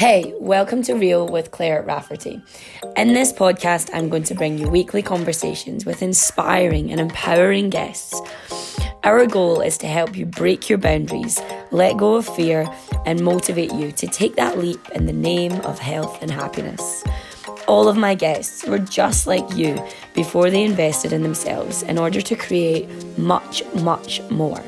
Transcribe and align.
Hey, 0.00 0.32
welcome 0.40 0.82
to 0.84 0.94
Real 0.94 1.28
with 1.28 1.50
Claire 1.50 1.82
Rafferty. 1.82 2.40
In 2.96 3.12
this 3.12 3.34
podcast, 3.34 3.90
I'm 3.92 4.08
going 4.08 4.22
to 4.22 4.34
bring 4.34 4.56
you 4.56 4.66
weekly 4.66 5.02
conversations 5.02 5.84
with 5.84 6.00
inspiring 6.00 6.90
and 6.90 6.98
empowering 6.98 7.68
guests. 7.68 8.18
Our 9.04 9.26
goal 9.26 9.60
is 9.60 9.76
to 9.76 9.86
help 9.86 10.16
you 10.16 10.24
break 10.24 10.70
your 10.70 10.78
boundaries, 10.78 11.38
let 11.70 11.98
go 11.98 12.14
of 12.14 12.26
fear, 12.26 12.66
and 13.04 13.22
motivate 13.22 13.74
you 13.74 13.92
to 13.92 14.06
take 14.06 14.36
that 14.36 14.56
leap 14.56 14.80
in 14.94 15.04
the 15.04 15.12
name 15.12 15.52
of 15.66 15.78
health 15.78 16.22
and 16.22 16.30
happiness. 16.30 17.04
All 17.68 17.86
of 17.86 17.98
my 17.98 18.14
guests 18.14 18.64
were 18.64 18.78
just 18.78 19.26
like 19.26 19.54
you 19.54 19.78
before 20.14 20.48
they 20.48 20.64
invested 20.64 21.12
in 21.12 21.22
themselves 21.22 21.82
in 21.82 21.98
order 21.98 22.22
to 22.22 22.36
create 22.36 22.88
much, 23.18 23.62
much 23.74 24.22
more. 24.30 24.64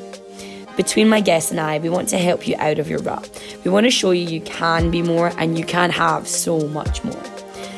Between 0.76 1.08
my 1.08 1.20
guests 1.20 1.50
and 1.50 1.60
I, 1.60 1.78
we 1.78 1.90
want 1.90 2.08
to 2.10 2.18
help 2.18 2.48
you 2.48 2.56
out 2.58 2.78
of 2.78 2.88
your 2.88 3.00
rut. 3.00 3.28
We 3.64 3.70
want 3.70 3.84
to 3.84 3.90
show 3.90 4.10
you 4.10 4.26
you 4.26 4.40
can 4.40 4.90
be 4.90 5.02
more 5.02 5.32
and 5.38 5.58
you 5.58 5.64
can 5.64 5.90
have 5.90 6.26
so 6.26 6.66
much 6.68 7.04
more. 7.04 7.22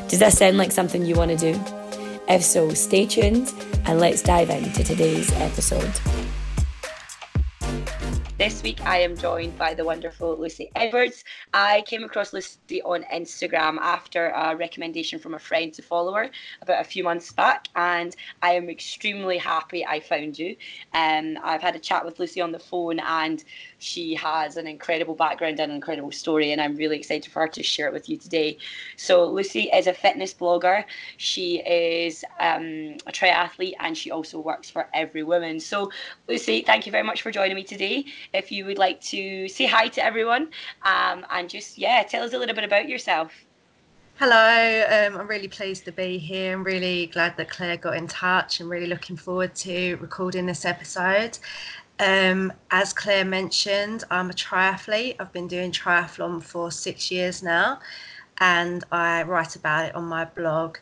Does 0.09 0.21
that 0.21 0.33
sound 0.33 0.59
like 0.59 0.71
something 0.71 1.05
you 1.05 1.17
want 1.17 1.33
to 1.33 1.37
do? 1.37 1.61
If 2.29 2.45
so, 2.45 2.71
stay 2.71 3.07
tuned 3.07 3.53
and 3.87 3.99
let's 3.99 4.23
dive 4.23 4.49
into 4.51 4.85
today's 4.85 5.33
episode. 5.33 5.93
This 8.37 8.65
week 8.65 8.85
I 8.85 8.99
am 8.99 9.17
joined 9.17 9.57
by 9.59 9.75
the 9.75 9.85
wonderful 9.85 10.37
Lucy 10.37 10.69
Edwards. 10.75 11.23
I 11.53 11.85
came 11.87 12.03
across 12.03 12.33
Lucy 12.33 12.83
on 12.83 13.05
Instagram 13.05 13.79
after 13.79 14.31
a 14.31 14.57
recommendation 14.57 15.21
from 15.21 15.35
a 15.35 15.39
friend 15.39 15.73
to 15.73 15.83
follow 15.83 16.13
her 16.15 16.29
about 16.61 16.81
a 16.81 16.85
few 16.85 17.05
months 17.05 17.33
back, 17.33 17.69
and 17.77 18.17
I 18.43 18.55
am 18.55 18.69
extremely 18.69 19.39
happy 19.39 19.87
I 19.87 20.01
found 20.01 20.37
you. 20.37 20.57
Um, 20.93 21.39
I've 21.45 21.63
had 21.63 21.77
a 21.77 21.79
chat 21.79 22.05
with 22.05 22.19
Lucy 22.19 22.41
on 22.41 22.51
the 22.51 22.59
phone, 22.59 22.99
and 22.99 23.45
she 23.85 24.15
has 24.15 24.57
an 24.57 24.67
incredible 24.67 25.15
background 25.15 25.61
and 25.61 25.71
an 25.71 25.77
incredible 25.77 26.11
story, 26.11 26.53
and 26.53 26.61
I'm 26.61 26.75
really 26.77 26.97
excited 26.97 27.31
for 27.31 27.41
her 27.41 27.49
to 27.49 27.63
share 27.63 27.87
it 27.87 27.93
with 27.93 28.09
you 28.09 28.17
today. 28.17 28.57
So, 28.97 29.27
Lucy 29.27 29.65
is 29.73 29.87
a 29.87 29.93
fitness 29.93 30.33
blogger. 30.33 30.85
She 31.19 31.61
is 31.61 32.25
um, 32.41 32.97
a 33.07 33.13
triathlete, 33.13 33.75
and 33.81 33.97
she 33.97 34.11
also 34.11 34.39
works 34.39 34.71
for 34.71 34.89
Everywoman. 34.95 35.61
So, 35.61 35.91
Lucy, 36.29 36.63
thank 36.63 36.87
you 36.87 36.93
very 36.93 37.05
much 37.05 37.23
for 37.23 37.31
joining 37.31 37.57
me 37.57 37.63
today. 37.63 38.07
If 38.33 38.51
you 38.51 38.65
would 38.65 38.79
like 38.79 39.01
to 39.03 39.49
say 39.49 39.67
hi 39.67 39.89
to 39.89 40.05
everyone 40.05 40.49
um, 40.83 41.27
and 41.31 41.49
just, 41.51 41.77
yeah, 41.77 42.03
tell 42.03 42.25
us 42.25 42.33
a 42.33 42.39
little 42.39 42.55
bit 42.55 42.65
about 42.65 42.89
yourself. 42.89 43.33
Hello, 44.17 44.37
um, 44.37 45.21
I'm 45.21 45.27
really 45.27 45.49
pleased 45.49 45.85
to 45.87 45.93
be 45.93 46.19
here. 46.19 46.53
I'm 46.53 46.63
really 46.63 47.07
glad 47.07 47.37
that 47.37 47.51
Claire 47.51 47.77
got 47.77 47.97
in 47.97 48.07
touch 48.07 48.61
and 48.61 48.71
really 48.71 48.87
looking 48.87 49.17
forward 49.17 49.57
to 49.57 49.97
recording 49.97 50.47
this 50.47 50.65
episode. 50.65 51.37
Um, 52.01 52.53
as 52.71 52.93
Claire 52.93 53.25
mentioned, 53.25 54.05
I'm 54.11 54.31
a 54.31 54.33
triathlete. 54.33 55.17
I've 55.21 55.33
been 55.33 55.47
doing 55.47 55.71
triathlon 55.71 56.43
for 56.43 56.71
six 56.71 57.11
years 57.11 57.43
now, 57.43 57.79
and 58.39 58.83
I 58.91 59.23
write 59.23 59.55
about 59.55 59.87
it 59.87 59.95
on 59.95 60.05
my 60.05 60.25
blog, 60.25 60.79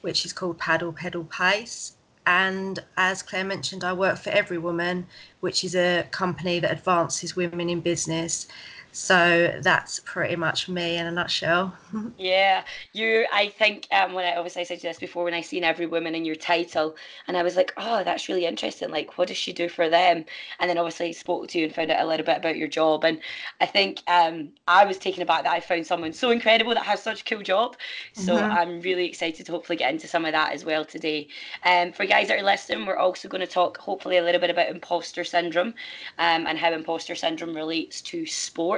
which 0.00 0.24
is 0.24 0.32
called 0.32 0.58
Paddle 0.58 0.92
Pedal 0.92 1.24
Pace. 1.24 1.92
And 2.26 2.78
as 2.96 3.22
Claire 3.22 3.44
mentioned, 3.44 3.84
I 3.84 3.92
work 3.92 4.18
for 4.18 4.30
Everywoman, 4.30 5.06
which 5.40 5.64
is 5.64 5.74
a 5.74 6.06
company 6.10 6.58
that 6.60 6.72
advances 6.72 7.36
women 7.36 7.70
in 7.70 7.80
business. 7.80 8.48
So 8.92 9.54
that's 9.60 10.00
pretty 10.00 10.34
much 10.34 10.68
me 10.68 10.96
in 10.96 11.06
a 11.06 11.10
nutshell. 11.10 11.74
yeah, 12.18 12.64
you. 12.92 13.26
I 13.32 13.48
think 13.48 13.86
um, 13.92 14.12
when 14.12 14.24
I 14.24 14.36
obviously 14.36 14.62
I 14.62 14.64
said 14.64 14.80
this 14.80 14.98
before 14.98 15.24
when 15.24 15.34
I 15.34 15.40
seen 15.40 15.62
Everywoman 15.62 16.14
in 16.14 16.24
your 16.24 16.34
title, 16.34 16.96
and 17.26 17.36
I 17.36 17.42
was 17.42 17.54
like, 17.54 17.72
oh, 17.76 18.02
that's 18.02 18.28
really 18.28 18.46
interesting. 18.46 18.90
Like, 18.90 19.16
what 19.18 19.28
does 19.28 19.36
she 19.36 19.52
do 19.52 19.68
for 19.68 19.88
them? 19.88 20.24
And 20.58 20.68
then 20.68 20.78
obviously 20.78 21.12
spoke 21.12 21.48
to 21.48 21.58
you 21.58 21.66
and 21.66 21.74
found 21.74 21.90
out 21.90 22.04
a 22.04 22.08
little 22.08 22.24
bit 22.24 22.38
about 22.38 22.56
your 22.56 22.68
job. 22.68 23.04
And 23.04 23.20
I 23.60 23.66
think 23.66 24.02
um, 24.08 24.50
I 24.66 24.84
was 24.84 24.98
taken 24.98 25.22
aback 25.22 25.44
that 25.44 25.52
I 25.52 25.60
found 25.60 25.86
someone 25.86 26.12
so 26.12 26.30
incredible 26.30 26.74
that 26.74 26.84
has 26.84 27.02
such 27.02 27.20
a 27.20 27.24
cool 27.24 27.42
job. 27.42 27.76
So 28.14 28.36
mm-hmm. 28.36 28.50
I'm 28.50 28.80
really 28.80 29.06
excited 29.06 29.46
to 29.46 29.52
hopefully 29.52 29.76
get 29.76 29.92
into 29.92 30.08
some 30.08 30.24
of 30.24 30.32
that 30.32 30.52
as 30.52 30.64
well 30.64 30.84
today. 30.84 31.28
Um, 31.64 31.92
for 31.92 32.06
guys 32.06 32.28
that 32.28 32.38
are 32.38 32.44
listening, 32.44 32.86
we're 32.86 32.96
also 32.96 33.28
going 33.28 33.42
to 33.42 33.46
talk 33.46 33.76
hopefully 33.78 34.16
a 34.16 34.22
little 34.22 34.40
bit 34.40 34.50
about 34.50 34.70
imposter 34.70 35.24
syndrome, 35.24 35.74
um, 36.18 36.46
and 36.46 36.58
how 36.58 36.72
imposter 36.72 37.14
syndrome 37.14 37.54
relates 37.54 38.00
to 38.02 38.26
sport 38.26 38.77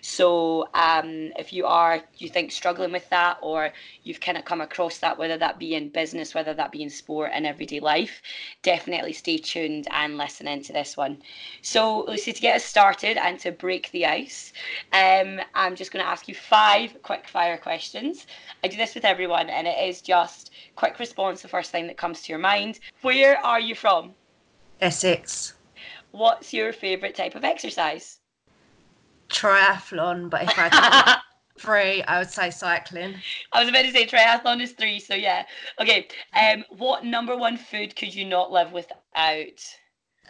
So 0.00 0.68
um, 0.74 1.32
if 1.38 1.52
you 1.52 1.66
are, 1.66 2.02
you 2.18 2.28
think 2.28 2.52
struggling 2.52 2.92
with 2.92 3.08
that, 3.10 3.38
or 3.40 3.72
you've 4.02 4.20
kind 4.20 4.38
of 4.38 4.44
come 4.44 4.60
across 4.60 4.98
that, 4.98 5.18
whether 5.18 5.36
that 5.38 5.58
be 5.58 5.74
in 5.74 5.88
business, 5.88 6.34
whether 6.34 6.54
that 6.54 6.72
be 6.72 6.82
in 6.82 6.90
sport 6.90 7.30
and 7.34 7.46
everyday 7.46 7.80
life, 7.80 8.22
definitely 8.62 9.12
stay 9.12 9.38
tuned 9.38 9.86
and 9.90 10.16
listen 10.16 10.48
into 10.48 10.72
this 10.72 10.96
one. 10.96 11.22
So 11.62 12.04
Lucy, 12.04 12.32
to 12.32 12.40
get 12.40 12.56
us 12.56 12.64
started 12.64 13.16
and 13.16 13.38
to 13.40 13.52
break 13.52 13.90
the 13.90 14.06
ice, 14.06 14.52
um, 14.92 15.40
I'm 15.54 15.76
just 15.76 15.92
going 15.92 16.04
to 16.04 16.10
ask 16.10 16.28
you 16.28 16.34
five 16.34 16.96
quick 17.02 17.28
fire 17.28 17.58
questions. 17.58 18.26
I 18.64 18.68
do 18.68 18.76
this 18.76 18.94
with 18.94 19.04
everyone, 19.04 19.50
and 19.50 19.66
it 19.66 19.78
is 19.78 20.00
just 20.02 20.50
quick 20.76 20.98
response, 20.98 21.42
the 21.42 21.48
first 21.48 21.70
thing 21.70 21.86
that 21.86 21.96
comes 21.96 22.22
to 22.22 22.32
your 22.32 22.38
mind. 22.38 22.80
Where 23.02 23.38
are 23.44 23.60
you 23.60 23.74
from? 23.74 24.14
Essex. 24.80 25.54
What's 26.10 26.52
your 26.52 26.72
favourite 26.72 27.14
type 27.14 27.34
of 27.34 27.44
exercise? 27.44 28.18
Triathlon, 29.32 30.30
but 30.30 30.42
if 30.42 30.52
I 30.56 31.18
three, 31.58 32.02
I 32.08 32.18
would 32.18 32.30
say 32.30 32.50
cycling. 32.50 33.14
I 33.52 33.60
was 33.60 33.68
about 33.68 33.82
to 33.82 33.92
say 33.92 34.06
triathlon 34.06 34.60
is 34.62 34.72
three, 34.72 35.00
so 35.00 35.14
yeah. 35.14 35.44
Okay. 35.80 36.08
Um, 36.34 36.64
what 36.70 37.04
number 37.04 37.36
one 37.36 37.56
food 37.56 37.96
could 37.96 38.14
you 38.14 38.24
not 38.24 38.52
live 38.52 38.72
without? 38.72 39.76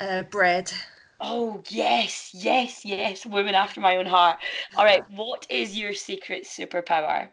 Uh, 0.00 0.22
bread. 0.22 0.72
Oh 1.20 1.62
yes, 1.68 2.30
yes, 2.32 2.84
yes. 2.84 3.26
Woman 3.26 3.54
after 3.54 3.80
my 3.80 3.96
own 3.96 4.06
heart. 4.06 4.38
All 4.76 4.84
right. 4.84 5.04
What 5.10 5.46
is 5.50 5.78
your 5.78 5.92
secret 5.92 6.44
superpower? 6.44 7.28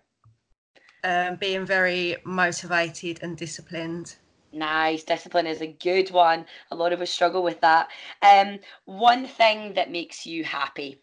Um, 1.04 1.38
being 1.38 1.66
very 1.66 2.18
motivated 2.26 3.20
and 3.24 3.38
disciplined. 3.38 4.16
Nice. 4.52 5.04
Discipline 5.04 5.48
is 5.48 5.62
a 5.62 5.68
good 5.68 6.12
one. 6.12 6.46
A 6.72 6.76
lot 6.76 6.92
of 6.92 7.02
us 7.02 7.12
struggle 7.12 7.44
with 7.44 7.62
that. 7.62 7.88
Um, 8.22 8.60
one 8.86 9.26
thing 9.26 9.74
that 9.76 9.92
makes 9.92 10.26
you 10.26 10.44
happy 10.44 11.00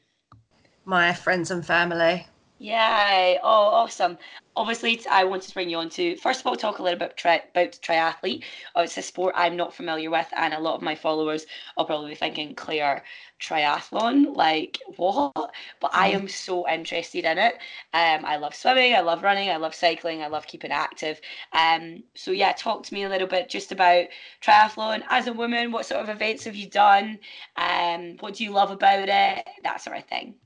my 0.86 1.12
friends 1.12 1.50
and 1.50 1.66
family. 1.66 2.26
Yay! 2.58 3.38
Oh, 3.42 3.66
awesome. 3.68 4.16
Obviously, 4.56 4.98
I 5.10 5.24
wanted 5.24 5.48
to 5.48 5.54
bring 5.54 5.68
you 5.68 5.76
on 5.76 5.90
to 5.90 6.16
first 6.16 6.40
of 6.40 6.46
all 6.46 6.56
talk 6.56 6.78
a 6.78 6.82
little 6.82 6.98
bit 6.98 7.14
tri- 7.16 7.42
about 7.50 7.72
triathlete. 7.72 8.44
Oh, 8.74 8.82
it's 8.82 8.96
a 8.96 9.02
sport 9.02 9.34
I'm 9.36 9.56
not 9.56 9.74
familiar 9.74 10.10
with, 10.10 10.28
and 10.34 10.54
a 10.54 10.60
lot 10.60 10.76
of 10.76 10.80
my 10.82 10.94
followers 10.94 11.44
are 11.76 11.84
probably 11.84 12.14
thinking, 12.14 12.54
Claire, 12.54 13.04
triathlon, 13.40 14.34
like 14.34 14.78
what? 14.96 15.52
But 15.80 15.90
I 15.92 16.08
am 16.08 16.28
so 16.28 16.66
interested 16.68 17.26
in 17.26 17.36
it. 17.36 17.54
Um, 17.92 18.24
I 18.24 18.36
love 18.36 18.54
swimming, 18.54 18.94
I 18.94 19.00
love 19.00 19.22
running, 19.22 19.50
I 19.50 19.56
love 19.56 19.74
cycling, 19.74 20.22
I 20.22 20.28
love 20.28 20.46
keeping 20.46 20.72
active. 20.72 21.20
Um, 21.52 22.04
so 22.14 22.30
yeah, 22.30 22.52
talk 22.52 22.84
to 22.84 22.94
me 22.94 23.04
a 23.04 23.10
little 23.10 23.28
bit 23.28 23.50
just 23.50 23.70
about 23.72 24.06
triathlon 24.42 25.02
as 25.10 25.26
a 25.26 25.32
woman. 25.34 25.72
What 25.72 25.84
sort 25.84 26.00
of 26.02 26.08
events 26.08 26.44
have 26.44 26.56
you 26.56 26.70
done? 26.70 27.18
Um, 27.56 28.16
what 28.20 28.34
do 28.36 28.44
you 28.44 28.50
love 28.52 28.70
about 28.70 29.08
it? 29.10 29.46
That 29.62 29.82
sort 29.82 29.98
of 29.98 30.04
thing. 30.06 30.36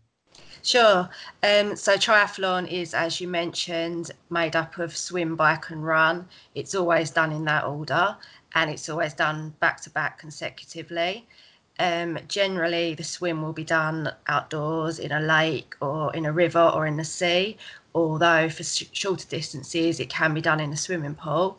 Sure. 0.62 1.09
Um, 1.43 1.76
so 1.76 1.97
triathlon 1.97 2.71
is, 2.71 2.94
as 2.94 3.21
you 3.21 3.28
mentioned, 3.28 4.10
made 4.31 4.56
up 4.56 4.78
of 4.78 4.97
swim, 4.97 5.37
bike, 5.37 5.71
and 5.71 5.84
run. 5.84 6.28
It's 6.54 6.75
always 6.75 7.10
done 7.10 7.32
in 7.32 7.44
that 7.47 7.65
order, 7.65 8.16
and 8.54 8.70
it's 8.70 8.88
always 8.88 9.15
done 9.15 9.54
back 9.60 9.81
to 9.82 9.91
back 9.91 10.19
consecutively. 10.19 11.26
Um, 11.78 12.19
generally, 12.28 12.94
the 12.94 13.04
swim 13.04 13.43
will 13.43 13.54
be 13.54 13.65
done 13.65 14.12
outdoors 14.26 14.99
in 14.99 15.12
a 15.12 15.20
lake 15.20 15.75
or 15.81 16.15
in 16.15 16.26
a 16.26 16.32
river 16.32 16.70
or 16.75 16.87
in 16.87 16.97
the 16.97 17.04
sea, 17.04 17.56
although 17.94 18.50
for 18.50 18.62
sh- 18.65 18.84
shorter 18.93 19.26
distances, 19.28 19.99
it 19.99 20.10
can 20.10 20.34
be 20.34 20.43
done 20.43 20.60
in 20.60 20.72
a 20.72 20.76
swimming 20.76 21.15
pool. 21.15 21.59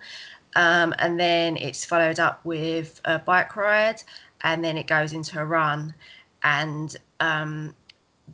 Um, 0.55 0.93
and 0.99 1.19
then 1.19 1.57
it's 1.57 1.85
followed 1.85 2.19
up 2.19 2.43
with 2.45 3.01
a 3.05 3.19
bike 3.19 3.55
ride, 3.55 4.03
and 4.41 4.63
then 4.63 4.77
it 4.77 4.87
goes 4.87 5.13
into 5.13 5.39
a 5.39 5.45
run. 5.45 5.95
And 6.43 6.95
um, 7.19 7.75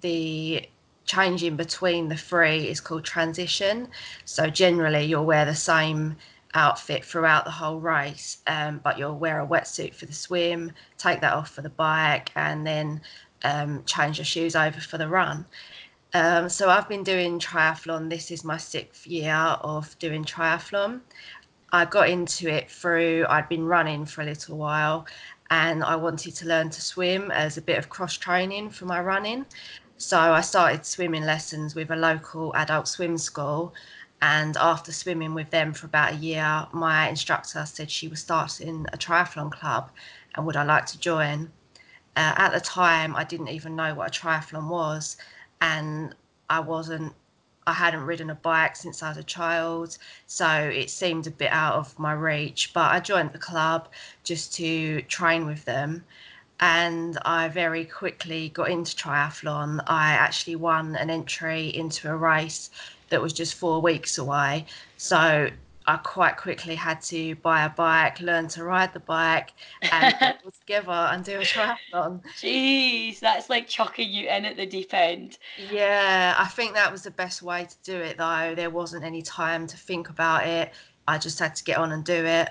the 0.01 0.67
changing 1.05 1.55
between 1.55 2.09
the 2.09 2.17
three 2.17 2.67
is 2.67 2.81
called 2.81 3.03
transition. 3.03 3.87
So 4.25 4.49
generally, 4.49 5.05
you'll 5.05 5.25
wear 5.25 5.45
the 5.45 5.55
same 5.55 6.17
outfit 6.53 7.05
throughout 7.05 7.45
the 7.45 7.51
whole 7.51 7.79
race, 7.79 8.37
um, 8.47 8.79
but 8.83 8.97
you'll 8.97 9.17
wear 9.17 9.41
a 9.41 9.47
wetsuit 9.47 9.93
for 9.93 10.05
the 10.05 10.13
swim, 10.13 10.71
take 10.97 11.21
that 11.21 11.33
off 11.33 11.49
for 11.49 11.61
the 11.61 11.69
bike, 11.69 12.31
and 12.35 12.65
then 12.65 13.01
um, 13.43 13.83
change 13.85 14.17
your 14.17 14.25
shoes 14.25 14.55
over 14.55 14.79
for 14.79 14.97
the 14.97 15.07
run. 15.07 15.45
Um, 16.13 16.49
so 16.49 16.69
I've 16.69 16.89
been 16.89 17.03
doing 17.03 17.39
triathlon. 17.39 18.09
This 18.09 18.31
is 18.31 18.43
my 18.43 18.57
sixth 18.57 19.05
year 19.05 19.33
of 19.33 19.97
doing 19.99 20.23
triathlon. 20.23 21.01
I 21.71 21.85
got 21.85 22.09
into 22.09 22.49
it 22.49 22.71
through 22.71 23.25
I'd 23.29 23.49
been 23.49 23.65
running 23.65 24.05
for 24.05 24.21
a 24.21 24.25
little 24.25 24.57
while, 24.57 25.05
and 25.49 25.83
I 25.83 25.95
wanted 25.95 26.33
to 26.35 26.47
learn 26.47 26.69
to 26.69 26.81
swim 26.81 27.29
as 27.31 27.57
a 27.57 27.61
bit 27.61 27.77
of 27.77 27.89
cross 27.89 28.17
training 28.17 28.69
for 28.69 28.85
my 28.85 29.01
running. 29.01 29.45
So 29.97 30.19
I 30.19 30.41
started 30.41 30.85
swimming 30.85 31.23
lessons 31.23 31.75
with 31.75 31.89
a 31.91 31.95
local 31.95 32.55
adult 32.55 32.87
swim 32.87 33.17
school. 33.17 33.73
And 34.21 34.57
after 34.57 34.91
swimming 34.91 35.33
with 35.33 35.49
them 35.51 35.73
for 35.73 35.85
about 35.85 36.13
a 36.13 36.15
year, 36.15 36.67
my 36.71 37.07
instructor 37.09 37.65
said 37.65 37.91
she 37.91 38.07
was 38.07 38.19
starting 38.21 38.85
a 38.93 38.97
triathlon 38.97 39.51
club 39.51 39.91
and 40.35 40.45
would 40.45 40.55
I 40.55 40.63
like 40.63 40.85
to 40.87 40.99
join? 40.99 41.51
Uh, 42.15 42.33
at 42.37 42.53
the 42.53 42.61
time, 42.61 43.15
I 43.15 43.23
didn't 43.23 43.49
even 43.49 43.75
know 43.75 43.93
what 43.95 44.15
a 44.15 44.19
triathlon 44.19 44.69
was, 44.69 45.17
and 45.61 46.15
I 46.49 46.59
wasn't 46.61 47.13
I 47.65 47.73
hadn't 47.73 48.05
ridden 48.05 48.29
a 48.29 48.35
bike 48.35 48.77
since 48.77 49.03
I 49.03 49.09
was 49.09 49.17
a 49.17 49.23
child, 49.23 49.97
so 50.25 50.47
it 50.47 50.89
seemed 50.89 51.27
a 51.27 51.31
bit 51.31 51.51
out 51.51 51.75
of 51.75 51.99
my 51.99 52.13
reach. 52.13 52.71
But 52.73 52.91
I 52.91 53.01
joined 53.01 53.33
the 53.33 53.39
club 53.39 53.89
just 54.23 54.53
to 54.55 55.01
train 55.03 55.45
with 55.45 55.65
them, 55.65 56.05
and 56.59 57.17
I 57.23 57.49
very 57.49 57.85
quickly 57.85 58.49
got 58.49 58.69
into 58.69 58.95
triathlon. 58.95 59.83
I 59.87 60.11
actually 60.11 60.55
won 60.55 60.95
an 60.95 61.09
entry 61.09 61.67
into 61.67 62.09
a 62.09 62.15
race 62.15 62.71
that 63.09 63.21
was 63.21 63.33
just 63.33 63.55
four 63.55 63.81
weeks 63.81 64.17
away. 64.17 64.65
So 64.97 65.49
I 65.85 65.95
quite 65.97 66.35
quickly 66.35 66.75
had 66.75 67.01
to 67.03 67.35
buy 67.35 67.63
a 67.63 67.69
bike, 67.69 68.19
learn 68.19 68.49
to 68.49 68.63
ride 68.63 68.91
the 68.91 68.99
bike, 68.99 69.53
and 69.91 70.13
put 70.43 70.53
together 70.59 70.91
and 70.91 71.23
do 71.23 71.37
a 71.37 71.43
triathlon. 71.43 72.21
Jeez, 72.35 73.19
that's 73.19 73.49
like 73.49 73.67
chucking 73.67 74.09
you 74.09 74.27
in 74.27 74.43
at 74.43 74.57
the 74.57 74.65
deep 74.65 74.93
end. 74.93 75.37
Yeah, 75.71 76.35
I 76.37 76.47
think 76.47 76.73
that 76.73 76.91
was 76.91 77.03
the 77.03 77.11
best 77.11 77.41
way 77.41 77.65
to 77.65 77.75
do 77.83 77.97
it 77.97 78.17
though. 78.17 78.53
There 78.55 78.69
wasn't 78.69 79.05
any 79.05 79.21
time 79.21 79.65
to 79.67 79.77
think 79.77 80.09
about 80.09 80.45
it. 80.45 80.73
I 81.07 81.17
just 81.17 81.39
had 81.39 81.55
to 81.55 81.63
get 81.63 81.77
on 81.77 81.93
and 81.93 82.03
do 82.03 82.25
it. 82.25 82.49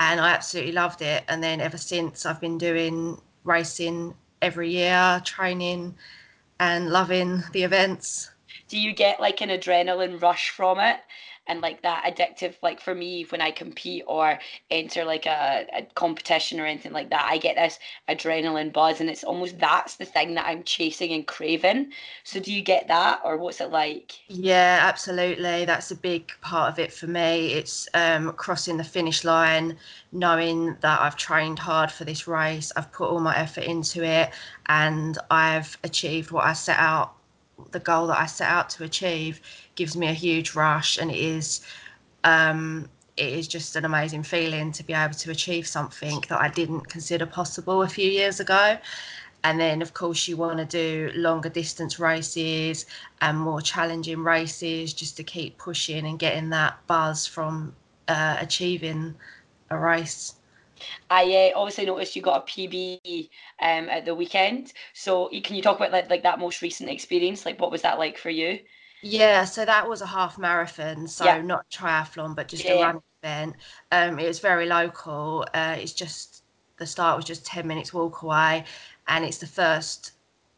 And 0.00 0.20
I 0.20 0.30
absolutely 0.30 0.72
loved 0.72 1.00
it. 1.00 1.24
And 1.28 1.42
then 1.42 1.60
ever 1.60 1.78
since, 1.78 2.26
I've 2.26 2.40
been 2.40 2.58
doing 2.58 3.18
racing 3.44 4.14
every 4.42 4.70
year, 4.70 5.22
training 5.24 5.94
and 6.60 6.90
loving 6.90 7.42
the 7.52 7.62
events. 7.62 8.30
Do 8.68 8.78
you 8.78 8.92
get 8.92 9.20
like 9.20 9.40
an 9.40 9.50
adrenaline 9.50 10.20
rush 10.20 10.50
from 10.50 10.80
it? 10.80 11.00
And 11.46 11.60
like 11.60 11.82
that 11.82 12.04
addictive 12.04 12.54
like 12.62 12.80
for 12.80 12.94
me 12.94 13.24
when 13.30 13.40
i 13.40 13.50
compete 13.50 14.04
or 14.06 14.38
enter 14.70 15.04
like 15.04 15.26
a, 15.26 15.66
a 15.74 15.82
competition 15.94 16.60
or 16.60 16.66
anything 16.66 16.92
like 16.92 17.10
that 17.10 17.28
i 17.30 17.36
get 17.36 17.56
this 17.56 17.78
adrenaline 18.08 18.72
buzz 18.72 19.00
and 19.00 19.10
it's 19.10 19.24
almost 19.24 19.58
that's 19.58 19.96
the 19.96 20.04
thing 20.04 20.34
that 20.34 20.46
i'm 20.46 20.62
chasing 20.62 21.12
and 21.12 21.26
craving. 21.26 21.92
So 22.24 22.40
do 22.40 22.52
you 22.52 22.62
get 22.62 22.88
that 22.88 23.20
or 23.24 23.36
what's 23.36 23.60
it 23.60 23.70
like? 23.70 24.12
Yeah 24.28 24.80
absolutely. 24.82 25.64
That's 25.64 25.90
a 25.90 25.96
big 25.96 26.32
part 26.40 26.72
of 26.72 26.78
it 26.78 26.92
for 26.92 27.06
me. 27.06 27.52
It's 27.52 27.88
um, 27.94 28.32
crossing 28.32 28.76
the 28.76 28.84
finish 28.84 29.24
line 29.24 29.76
knowing 30.12 30.76
that 30.80 31.00
i've 31.00 31.16
trained 31.16 31.58
hard 31.58 31.90
for 31.90 32.04
this 32.04 32.28
race 32.28 32.70
i've 32.76 32.90
put 32.92 33.10
all 33.10 33.18
my 33.18 33.36
effort 33.36 33.64
into 33.64 34.04
it 34.04 34.30
and 34.66 35.18
i've 35.28 35.76
achieved 35.82 36.30
what 36.30 36.44
i 36.44 36.52
set 36.52 36.78
out 36.78 37.16
the 37.70 37.80
goal 37.80 38.06
that 38.08 38.18
I 38.18 38.26
set 38.26 38.48
out 38.48 38.68
to 38.70 38.84
achieve 38.84 39.40
gives 39.74 39.96
me 39.96 40.08
a 40.08 40.12
huge 40.12 40.54
rush, 40.54 40.98
and 40.98 41.10
it 41.10 41.18
is 41.18 41.64
um, 42.24 42.88
it 43.16 43.32
is 43.32 43.46
just 43.46 43.76
an 43.76 43.84
amazing 43.84 44.22
feeling 44.22 44.72
to 44.72 44.82
be 44.82 44.92
able 44.92 45.14
to 45.14 45.30
achieve 45.30 45.66
something 45.66 46.22
that 46.28 46.40
I 46.40 46.48
didn't 46.48 46.88
consider 46.88 47.26
possible 47.26 47.82
a 47.82 47.88
few 47.88 48.10
years 48.10 48.40
ago. 48.40 48.76
And 49.44 49.60
then, 49.60 49.82
of 49.82 49.92
course, 49.92 50.26
you 50.26 50.38
want 50.38 50.58
to 50.58 50.64
do 50.64 51.12
longer 51.14 51.50
distance 51.50 51.98
races 52.00 52.86
and 53.20 53.38
more 53.38 53.60
challenging 53.60 54.24
races 54.24 54.94
just 54.94 55.16
to 55.18 55.22
keep 55.22 55.58
pushing 55.58 56.06
and 56.06 56.18
getting 56.18 56.48
that 56.50 56.78
buzz 56.86 57.26
from 57.26 57.74
uh, 58.08 58.38
achieving 58.40 59.14
a 59.70 59.78
race. 59.78 60.34
I 61.10 61.52
uh, 61.54 61.58
obviously 61.58 61.86
noticed 61.86 62.16
you 62.16 62.22
got 62.22 62.42
a 62.42 62.50
PB 62.50 63.28
um, 63.60 63.88
at 63.90 64.06
the 64.06 64.14
weekend. 64.14 64.72
So 64.94 65.28
can 65.28 65.56
you 65.56 65.62
talk 65.62 65.76
about 65.76 65.92
like, 65.92 66.10
like 66.10 66.22
that 66.22 66.38
most 66.38 66.62
recent 66.62 66.88
experience? 66.90 67.44
Like 67.44 67.60
what 67.60 67.70
was 67.70 67.82
that 67.82 67.98
like 67.98 68.16
for 68.18 68.30
you? 68.30 68.58
Yeah, 69.04 69.44
so 69.44 69.64
that 69.64 69.88
was 69.88 70.00
a 70.00 70.06
half 70.06 70.38
marathon, 70.38 71.06
so 71.06 71.24
yeah. 71.24 71.40
not 71.42 71.68
triathlon, 71.70 72.34
but 72.34 72.48
just 72.48 72.64
yeah. 72.64 72.72
a 72.72 72.82
running 72.82 73.02
event. 73.22 73.56
Um, 73.92 74.18
it 74.18 74.26
was 74.26 74.38
very 74.38 74.66
local. 74.66 75.46
Uh, 75.52 75.76
it's 75.78 75.92
just 75.92 76.42
the 76.78 76.86
start 76.86 77.16
was 77.16 77.24
just 77.24 77.44
ten 77.44 77.66
minutes 77.66 77.92
walk 77.92 78.22
away, 78.22 78.64
and 79.06 79.24
it's 79.24 79.38
the 79.38 79.46
first 79.46 80.12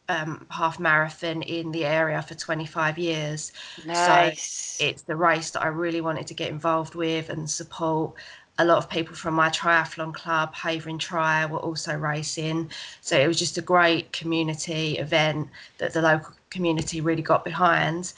um, 0.09 0.45
half 0.49 0.79
marathon 0.79 1.41
in 1.41 1.71
the 1.71 1.85
area 1.85 2.21
for 2.21 2.33
25 2.33 2.97
years. 2.97 3.51
Nice. 3.85 4.41
So 4.77 4.85
it's 4.85 5.01
the 5.01 5.15
race 5.15 5.51
that 5.51 5.63
I 5.63 5.67
really 5.67 6.01
wanted 6.01 6.27
to 6.27 6.33
get 6.33 6.49
involved 6.49 6.95
with 6.95 7.29
and 7.29 7.49
support 7.49 8.13
a 8.59 8.65
lot 8.65 8.77
of 8.77 8.89
people 8.89 9.15
from 9.15 9.35
my 9.35 9.49
triathlon 9.49 10.13
club, 10.13 10.53
Havering 10.55 10.97
Tri, 10.97 11.45
were 11.45 11.59
also 11.59 11.95
racing. 11.95 12.71
So 13.01 13.17
it 13.17 13.27
was 13.27 13.37
just 13.37 13.57
a 13.57 13.61
great 13.61 14.11
community 14.13 14.97
event 14.97 15.49
that 15.77 15.93
the 15.93 16.01
local 16.01 16.33
community 16.49 17.01
really 17.01 17.21
got 17.21 17.43
behind. 17.43 18.13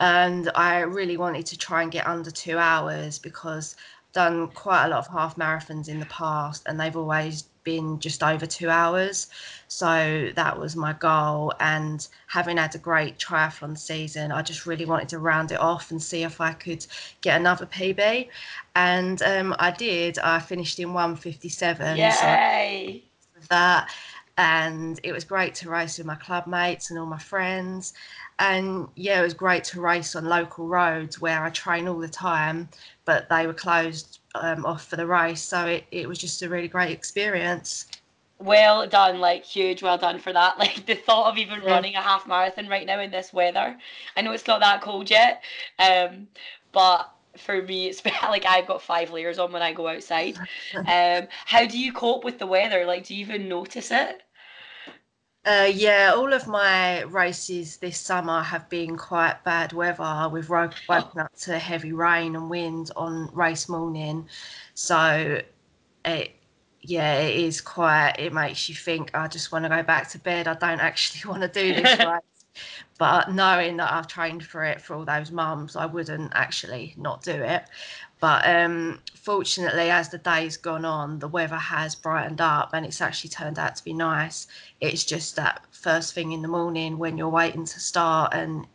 And 0.00 0.50
I 0.54 0.80
really 0.80 1.16
wanted 1.16 1.46
to 1.46 1.58
try 1.58 1.82
and 1.82 1.90
get 1.90 2.06
under 2.06 2.30
two 2.30 2.56
hours 2.58 3.18
because 3.18 3.76
I've 4.08 4.12
done 4.12 4.48
quite 4.48 4.86
a 4.86 4.88
lot 4.88 4.98
of 4.98 5.08
half 5.08 5.36
marathons 5.36 5.88
in 5.88 5.98
the 5.98 6.06
past 6.06 6.62
and 6.66 6.78
they've 6.78 6.96
always 6.96 7.44
been 7.68 7.98
just 8.00 8.22
over 8.22 8.46
two 8.46 8.70
hours. 8.70 9.26
So 9.68 10.30
that 10.34 10.58
was 10.58 10.74
my 10.74 10.94
goal. 10.94 11.52
And 11.60 12.06
having 12.26 12.56
had 12.56 12.74
a 12.74 12.78
great 12.78 13.18
triathlon 13.18 13.76
season, 13.76 14.32
I 14.32 14.40
just 14.40 14.64
really 14.64 14.86
wanted 14.86 15.08
to 15.10 15.18
round 15.18 15.52
it 15.52 15.60
off 15.60 15.90
and 15.90 16.02
see 16.02 16.22
if 16.22 16.40
I 16.40 16.52
could 16.52 16.86
get 17.20 17.38
another 17.38 17.66
PB. 17.66 18.28
And 18.74 19.20
um, 19.22 19.54
I 19.58 19.70
did. 19.70 20.18
I 20.20 20.38
finished 20.38 20.78
in 20.78 20.94
157. 20.94 21.98
Yay! 21.98 23.02
So 23.34 23.40
that. 23.50 23.90
And 24.38 24.98
it 25.02 25.12
was 25.12 25.24
great 25.24 25.54
to 25.56 25.68
race 25.68 25.98
with 25.98 26.06
my 26.06 26.14
club 26.14 26.46
mates 26.46 26.90
and 26.90 26.98
all 26.98 27.06
my 27.06 27.18
friends. 27.18 27.92
And 28.38 28.86
yeah, 28.94 29.18
it 29.18 29.24
was 29.24 29.34
great 29.34 29.64
to 29.64 29.80
race 29.80 30.14
on 30.14 30.24
local 30.24 30.68
roads 30.68 31.20
where 31.20 31.42
I 31.42 31.50
train 31.50 31.88
all 31.88 31.98
the 31.98 32.08
time, 32.08 32.68
but 33.04 33.28
they 33.28 33.46
were 33.46 33.52
closed 33.52 34.20
um, 34.36 34.64
off 34.64 34.86
for 34.86 34.96
the 34.96 35.06
race. 35.06 35.42
So 35.42 35.66
it, 35.66 35.84
it 35.90 36.08
was 36.08 36.18
just 36.18 36.42
a 36.42 36.48
really 36.48 36.68
great 36.68 36.92
experience. 36.92 37.86
Well 38.38 38.86
done, 38.86 39.18
like 39.18 39.42
huge 39.42 39.82
well 39.82 39.98
done 39.98 40.20
for 40.20 40.32
that. 40.32 40.56
Like 40.58 40.86
the 40.86 40.94
thought 40.94 41.32
of 41.32 41.38
even 41.38 41.60
yeah. 41.60 41.70
running 41.70 41.96
a 41.96 42.00
half 42.00 42.26
marathon 42.26 42.68
right 42.68 42.86
now 42.86 43.00
in 43.00 43.10
this 43.10 43.32
weather. 43.32 43.76
I 44.16 44.22
know 44.22 44.30
it's 44.30 44.46
not 44.46 44.60
that 44.60 44.82
cold 44.82 45.10
yet, 45.10 45.42
um, 45.80 46.28
but 46.70 47.10
for 47.36 47.62
me 47.62 47.86
it's 47.88 48.04
like 48.04 48.44
I've 48.46 48.66
got 48.66 48.82
five 48.82 49.10
layers 49.10 49.38
on 49.38 49.50
when 49.50 49.62
I 49.62 49.72
go 49.72 49.88
outside. 49.88 50.38
Um, 50.74 51.26
how 51.44 51.66
do 51.66 51.78
you 51.78 51.92
cope 51.92 52.24
with 52.24 52.38
the 52.38 52.46
weather? 52.46 52.84
Like, 52.84 53.04
do 53.04 53.14
you 53.14 53.20
even 53.20 53.48
notice 53.48 53.90
it? 53.90 54.22
Uh, 55.48 55.64
yeah, 55.64 56.12
all 56.14 56.34
of 56.34 56.46
my 56.46 57.00
races 57.04 57.78
this 57.78 57.98
summer 57.98 58.42
have 58.42 58.68
been 58.68 58.98
quite 58.98 59.42
bad 59.44 59.72
weather. 59.72 60.28
We've 60.30 60.50
woken 60.50 61.20
up 61.20 61.34
to 61.36 61.58
heavy 61.58 61.92
rain 61.92 62.36
and 62.36 62.50
wind 62.50 62.90
on 62.96 63.30
race 63.32 63.66
morning, 63.66 64.28
so 64.74 65.40
it 66.04 66.32
yeah, 66.82 67.14
it 67.20 67.36
is 67.36 67.62
quite. 67.62 68.16
It 68.18 68.34
makes 68.34 68.68
you 68.68 68.74
think. 68.74 69.10
I 69.14 69.26
just 69.26 69.50
want 69.50 69.64
to 69.64 69.70
go 69.70 69.82
back 69.82 70.10
to 70.10 70.18
bed. 70.18 70.48
I 70.48 70.54
don't 70.54 70.80
actually 70.80 71.30
want 71.30 71.40
to 71.40 71.48
do 71.48 71.74
this 71.74 71.98
race. 72.06 72.62
But 72.98 73.32
knowing 73.32 73.76
that 73.76 73.92
I've 73.92 74.08
trained 74.08 74.44
for 74.44 74.64
it 74.64 74.80
for 74.80 74.94
all 74.94 75.04
those 75.04 75.30
months, 75.30 75.76
I 75.76 75.86
wouldn't 75.86 76.32
actually 76.34 76.94
not 76.96 77.22
do 77.22 77.32
it. 77.32 77.64
But 78.20 78.44
um, 78.48 79.00
fortunately, 79.14 79.90
as 79.90 80.08
the 80.08 80.18
day's 80.18 80.56
gone 80.56 80.84
on, 80.84 81.20
the 81.20 81.28
weather 81.28 81.56
has 81.56 81.94
brightened 81.94 82.40
up 82.40 82.70
and 82.72 82.84
it's 82.84 83.00
actually 83.00 83.30
turned 83.30 83.58
out 83.58 83.76
to 83.76 83.84
be 83.84 83.92
nice. 83.92 84.48
It's 84.80 85.04
just 85.04 85.36
that 85.36 85.62
first 85.70 86.12
thing 86.12 86.32
in 86.32 86.42
the 86.42 86.48
morning 86.48 86.98
when 86.98 87.16
you're 87.16 87.28
waiting 87.28 87.64
to 87.64 87.80
start 87.80 88.34
and 88.34 88.66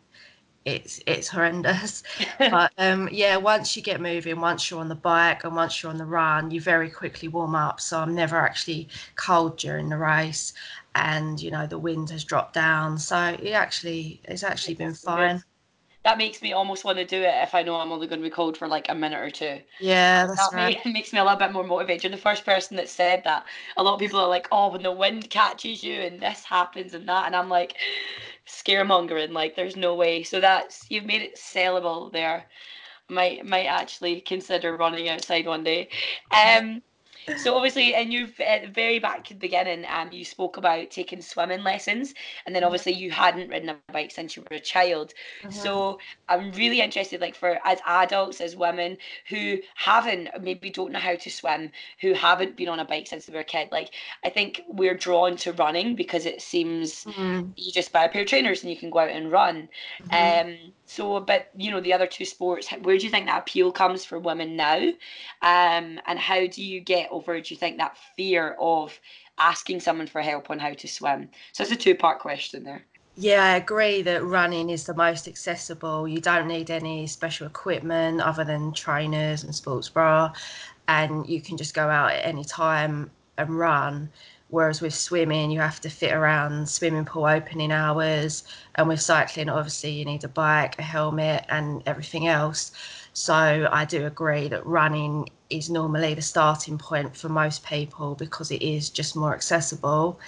it's 0.66 1.00
it's 1.06 1.28
horrendous. 1.28 2.04
but 2.40 2.72
um, 2.78 3.10
yeah, 3.12 3.38
once 3.38 3.76
you 3.76 3.82
get 3.84 4.02
moving, 4.02 4.40
once 4.40 4.70
you're 4.70 4.80
on 4.80 4.90
the 4.90 4.96
bike 4.96 5.44
and 5.44 5.56
once 5.56 5.82
you're 5.82 5.92
on 5.92 5.98
the 5.98 6.06
run, 6.06 6.52
you 6.52 6.62
very 6.62 6.90
quickly 6.90 7.28
warm 7.28 7.56
up. 7.56 7.80
So 7.82 8.00
I'm 8.00 8.16
never 8.16 8.38
actually 8.38 8.88
cold 9.16 9.58
during 9.58 9.90
the 9.90 9.98
race, 9.98 10.54
and 10.96 11.42
you 11.42 11.52
know 11.52 11.68
the 11.68 11.80
wind 11.80 12.10
has 12.12 12.24
dropped 12.24 12.54
down. 12.54 12.98
So 12.98 13.38
it 13.42 13.52
actually 13.52 14.22
it's 14.26 14.44
actually 14.44 14.76
been 14.76 14.94
fine 14.94 15.44
that 16.04 16.18
makes 16.18 16.42
me 16.42 16.54
almost 16.54 16.84
want 16.84 16.98
to 16.98 17.06
do 17.06 17.22
it 17.22 17.34
if 17.44 17.56
I 17.56 17.64
know 17.64 17.76
I'm 17.76 17.92
only 17.92 18.08
going 18.08 18.20
to 18.20 18.28
be 18.28 18.30
cold 18.30 18.58
for 18.58 18.68
like 18.68 18.90
a 18.90 18.96
minute 18.96 19.20
or 19.20 19.30
two. 19.30 19.60
Yeah, 19.80 20.28
that's 20.28 20.52
that 20.52 20.56
right. 20.56 20.78
makes 20.86 21.14
me 21.14 21.20
a 21.20 21.24
little 21.24 21.40
bit 21.40 21.54
more 21.54 21.64
motivated. 21.64 22.04
You're 22.04 22.12
the 22.12 22.18
first 22.18 22.46
person 22.46 22.78
that 22.78 22.90
said 22.90 23.24
that. 23.24 23.46
A 23.78 23.84
lot 23.84 23.94
of 23.96 24.00
people 24.00 24.20
are 24.20 24.28
like, 24.28 24.48
"Oh, 24.52 24.70
when 24.70 24.84
the 24.84 24.92
wind 24.92 25.30
catches 25.30 25.84
you 25.84 26.02
and 26.02 26.20
this 26.20 26.44
happens 26.44 26.94
and 26.94 27.08
that," 27.08 27.26
and 27.28 27.36
I'm 27.36 27.50
like, 27.50 27.76
scaremongering. 28.48 29.32
Like, 29.32 29.56
there's 29.56 29.76
no 29.76 29.96
way. 29.96 30.24
So 30.24 30.40
that's 30.40 30.86
you've 30.90 31.06
made 31.06 31.22
it 31.22 31.36
sellable 31.36 32.12
there. 32.12 32.46
Might 33.10 33.46
might 33.46 33.66
actually 33.66 34.22
consider 34.22 34.78
running 34.78 35.10
outside 35.10 35.46
one 35.46 35.64
day. 35.64 35.90
Um 36.32 36.82
so 37.38 37.56
obviously, 37.56 37.96
and 37.96 38.12
you've 38.12 38.40
at 38.40 38.64
the 38.64 38.68
very 38.68 39.00
back 39.00 39.20
at 39.20 39.28
the 39.28 39.36
beginning, 39.36 39.86
um, 39.90 40.12
you 40.12 40.26
spoke 40.26 40.58
about 40.58 40.92
taking 40.92 41.22
swimming 41.22 41.64
lessons, 41.64 42.14
and 42.46 42.56
then 42.56 42.62
mm-hmm. 42.62 42.68
obviously 42.68 42.94
you 42.94 43.12
hadn't 43.12 43.50
ridden 43.50 43.70
a 43.70 43.78
bike 43.92 44.12
since 44.12 44.36
you 44.36 44.44
were 44.50 44.58
a 44.58 44.60
child. 44.60 45.14
Mm-hmm. 45.42 45.52
So 45.52 46.00
I'm 46.30 46.52
really 46.52 46.82
interested, 46.82 47.22
like 47.22 47.36
for 47.36 47.60
as 47.66 47.80
adults, 47.86 48.42
as 48.42 48.56
women 48.56 48.98
who 49.30 49.58
haven't 49.76 50.30
maybe 50.42 50.70
don't 50.70 50.92
know 50.92 51.00
how 51.00 51.16
to 51.16 51.30
swim, 51.30 51.72
who 52.02 52.14
haven't 52.14 52.56
been 52.56 52.70
on 52.70 52.80
a 52.80 52.86
bike 52.86 53.08
since 53.08 53.26
they 53.26 53.34
were 53.34 53.40
a 53.40 53.46
kid. 53.46 53.70
Like 53.72 53.90
I 54.24 54.30
think 54.30 54.62
we're 54.68 54.98
drawn 54.98 55.38
to 55.38 55.54
running 55.54 55.96
because 55.96 56.26
it 56.26 56.42
seems 56.42 57.06
mm-hmm. 57.06 57.50
you 57.56 57.72
just 57.72 57.92
buy 57.92 58.06
a 58.06 58.10
pair 58.10 58.22
of 58.22 58.28
trainers 58.28 58.64
and 58.64 58.72
you 58.72 58.78
can 58.78 58.90
go 58.90 59.00
out 59.00 59.10
and 59.10 59.32
run. 59.32 59.70
Mm-hmm. 60.10 60.50
Um, 60.50 60.74
so, 60.86 61.20
but 61.20 61.50
you 61.56 61.72
know, 61.72 61.80
the 61.80 61.94
other 61.94 62.08
two 62.08 62.26
sports, 62.26 62.70
where 62.82 62.98
do 62.98 63.04
you 63.04 63.10
think 63.10 63.26
that 63.26 63.40
appeal 63.40 63.72
comes 63.72 64.06
for 64.06 64.20
women 64.20 64.56
now? 64.56 64.78
Um, 65.42 66.00
and 66.06 66.20
how 66.20 66.46
do 66.46 66.64
you 66.64 66.82
get 66.82 67.10
over, 67.14 67.40
do 67.40 67.54
you 67.54 67.58
think, 67.58 67.78
that 67.78 67.98
fear 68.18 68.56
of 68.60 69.00
asking 69.38 69.80
someone 69.80 70.08
for 70.08 70.22
help 70.22 70.50
on 70.50 70.60
how 70.60 70.74
to 70.74 70.88
swim? 70.88 71.30
So 71.52 71.64
it's 71.64 71.72
a 71.72 71.76
two 71.76 71.96
part 71.96 72.20
question 72.20 72.64
there. 72.64 72.84
Yeah, 73.16 73.44
I 73.44 73.58
agree 73.58 74.02
that 74.02 74.24
running 74.24 74.72
is 74.72 74.86
the 74.86 74.96
most 74.96 75.28
accessible. 75.28 76.08
You 76.08 76.20
don't 76.20 76.48
need 76.48 76.72
any 76.72 77.06
special 77.06 77.46
equipment 77.46 78.22
other 78.22 78.44
than 78.44 78.74
trainers 78.74 79.44
and 79.44 79.54
sports 79.54 79.88
bra, 79.88 80.34
and 80.88 81.28
you 81.28 81.40
can 81.40 81.56
just 81.56 81.76
go 81.76 81.90
out 81.90 82.14
at 82.14 82.26
any 82.26 82.44
time 82.44 83.12
and 83.38 83.58
run. 83.58 84.10
Whereas 84.50 84.82
with 84.82 84.96
swimming, 84.96 85.52
you 85.52 85.60
have 85.60 85.82
to 85.82 85.90
fit 85.90 86.12
around 86.12 86.68
swimming 86.68 87.06
pool 87.06 87.26
opening 87.26 87.72
hours, 87.72 88.44
and 88.76 88.88
with 88.88 89.02
cycling, 89.02 89.50
obviously, 89.50 89.92
you 89.92 90.06
need 90.06 90.24
a 90.24 90.28
bike, 90.28 90.78
a 90.80 90.84
helmet, 90.84 91.46
and 91.50 91.84
everything 91.86 92.28
else. 92.28 92.72
So 93.14 93.68
I 93.72 93.86
do 93.86 94.08
agree 94.08 94.48
that 94.48 94.66
running 94.66 95.30
is 95.54 95.70
normally 95.70 96.14
the 96.14 96.22
starting 96.22 96.78
point 96.78 97.16
for 97.16 97.30
most 97.30 97.66
people 97.66 98.16
because 98.16 98.52
it 98.52 98.62
is 98.62 98.90
just 98.90 99.16
more 99.16 99.34
accessible. 99.34 100.20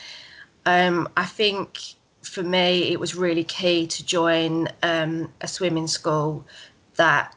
Um, 0.66 1.10
I 1.18 1.26
think 1.26 1.80
for 2.22 2.44
me, 2.44 2.92
it 2.92 3.00
was 3.00 3.16
really 3.16 3.44
key 3.44 3.88
to 3.88 4.06
join 4.06 4.68
um, 4.84 5.32
a 5.42 5.48
swimming 5.48 5.88
school 5.88 6.46
that 6.96 7.36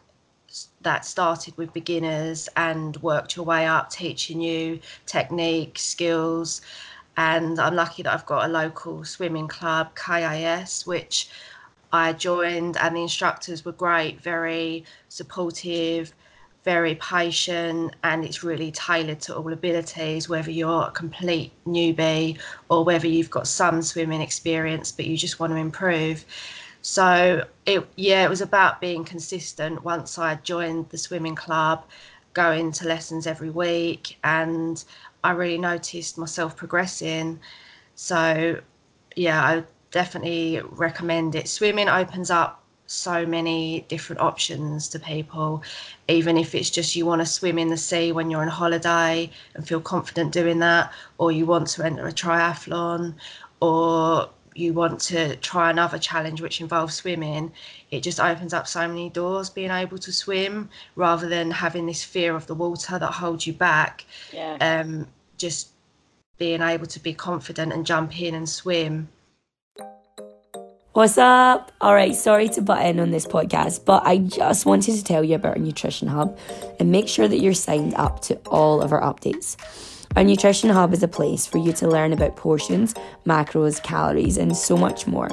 that 0.82 1.04
started 1.04 1.56
with 1.56 1.72
beginners 1.72 2.48
and 2.56 2.96
worked 2.98 3.36
your 3.36 3.44
way 3.44 3.66
up, 3.66 3.90
teaching 3.90 4.40
you 4.40 4.78
technique, 5.06 5.78
skills. 5.78 6.60
And 7.16 7.58
I'm 7.58 7.74
lucky 7.74 8.02
that 8.04 8.14
I've 8.14 8.26
got 8.26 8.48
a 8.48 8.52
local 8.52 9.04
swimming 9.04 9.48
club, 9.48 9.90
KIS, 9.96 10.86
which 10.86 11.28
I 11.92 12.12
joined, 12.12 12.76
and 12.76 12.96
the 12.96 13.02
instructors 13.02 13.64
were 13.64 13.72
great, 13.72 14.20
very 14.20 14.84
supportive, 15.08 16.12
very 16.68 16.96
patient, 16.96 17.94
and 18.04 18.22
it's 18.26 18.44
really 18.44 18.70
tailored 18.70 19.20
to 19.22 19.34
all 19.34 19.50
abilities, 19.50 20.28
whether 20.28 20.50
you're 20.50 20.88
a 20.88 20.90
complete 20.90 21.50
newbie 21.66 22.38
or 22.68 22.84
whether 22.84 23.06
you've 23.06 23.30
got 23.30 23.46
some 23.46 23.80
swimming 23.80 24.20
experience 24.20 24.92
but 24.92 25.06
you 25.06 25.16
just 25.16 25.40
want 25.40 25.50
to 25.50 25.56
improve. 25.56 26.26
So 26.82 27.42
it 27.64 27.88
yeah, 27.96 28.22
it 28.26 28.28
was 28.28 28.42
about 28.42 28.82
being 28.82 29.02
consistent 29.02 29.82
once 29.82 30.18
I 30.18 30.34
joined 30.52 30.90
the 30.90 30.98
swimming 30.98 31.34
club, 31.34 31.86
going 32.34 32.70
to 32.72 32.86
lessons 32.86 33.26
every 33.26 33.48
week 33.48 34.18
and 34.22 34.84
I 35.24 35.30
really 35.30 35.62
noticed 35.72 36.18
myself 36.18 36.54
progressing. 36.54 37.40
So 37.94 38.60
yeah, 39.16 39.42
I 39.42 39.64
definitely 39.90 40.60
recommend 40.84 41.34
it. 41.34 41.48
Swimming 41.48 41.88
opens 41.88 42.30
up 42.30 42.57
so 42.88 43.26
many 43.26 43.84
different 43.88 44.20
options 44.20 44.88
to 44.88 44.98
people, 44.98 45.62
even 46.08 46.36
if 46.36 46.54
it's 46.54 46.70
just 46.70 46.96
you 46.96 47.04
want 47.04 47.20
to 47.20 47.26
swim 47.26 47.58
in 47.58 47.68
the 47.68 47.76
sea 47.76 48.12
when 48.12 48.30
you're 48.30 48.40
on 48.40 48.48
holiday 48.48 49.30
and 49.54 49.68
feel 49.68 49.80
confident 49.80 50.32
doing 50.32 50.58
that, 50.58 50.90
or 51.18 51.30
you 51.30 51.44
want 51.44 51.68
to 51.68 51.84
enter 51.84 52.08
a 52.08 52.12
triathlon, 52.12 53.14
or 53.60 54.30
you 54.54 54.72
want 54.72 55.00
to 55.00 55.36
try 55.36 55.70
another 55.70 55.98
challenge 55.98 56.40
which 56.40 56.62
involves 56.62 56.94
swimming, 56.94 57.52
it 57.90 58.02
just 58.02 58.18
opens 58.18 58.54
up 58.54 58.66
so 58.66 58.88
many 58.88 59.10
doors 59.10 59.50
being 59.50 59.70
able 59.70 59.98
to 59.98 60.10
swim 60.10 60.68
rather 60.96 61.28
than 61.28 61.50
having 61.50 61.86
this 61.86 62.02
fear 62.02 62.34
of 62.34 62.46
the 62.46 62.54
water 62.54 62.98
that 62.98 63.12
holds 63.12 63.46
you 63.46 63.52
back. 63.52 64.06
Yeah. 64.32 64.56
Um, 64.60 65.06
just 65.36 65.68
being 66.38 66.62
able 66.62 66.86
to 66.86 67.00
be 67.00 67.12
confident 67.12 67.72
and 67.72 67.84
jump 67.84 68.18
in 68.20 68.34
and 68.34 68.48
swim 68.48 69.08
What's 70.98 71.16
up? 71.16 71.70
All 71.80 71.94
right, 71.94 72.12
sorry 72.12 72.48
to 72.48 72.60
butt 72.60 72.84
in 72.84 72.98
on 72.98 73.12
this 73.12 73.24
podcast, 73.24 73.84
but 73.84 74.04
I 74.04 74.18
just 74.18 74.66
wanted 74.66 74.96
to 74.96 75.04
tell 75.04 75.22
you 75.22 75.36
about 75.36 75.56
our 75.56 75.62
Nutrition 75.62 76.08
Hub 76.08 76.36
and 76.80 76.90
make 76.90 77.06
sure 77.06 77.28
that 77.28 77.38
you're 77.38 77.54
signed 77.54 77.94
up 77.94 78.18
to 78.22 78.34
all 78.50 78.82
of 78.82 78.90
our 78.90 79.00
updates. 79.00 79.56
Our 80.18 80.24
Nutrition 80.24 80.68
Hub 80.70 80.92
is 80.92 81.04
a 81.04 81.06
place 81.06 81.46
for 81.46 81.58
you 81.58 81.72
to 81.74 81.86
learn 81.86 82.12
about 82.12 82.34
portions, 82.34 82.92
macros, 83.24 83.80
calories, 83.80 84.36
and 84.36 84.56
so 84.56 84.76
much 84.76 85.06
more. 85.06 85.28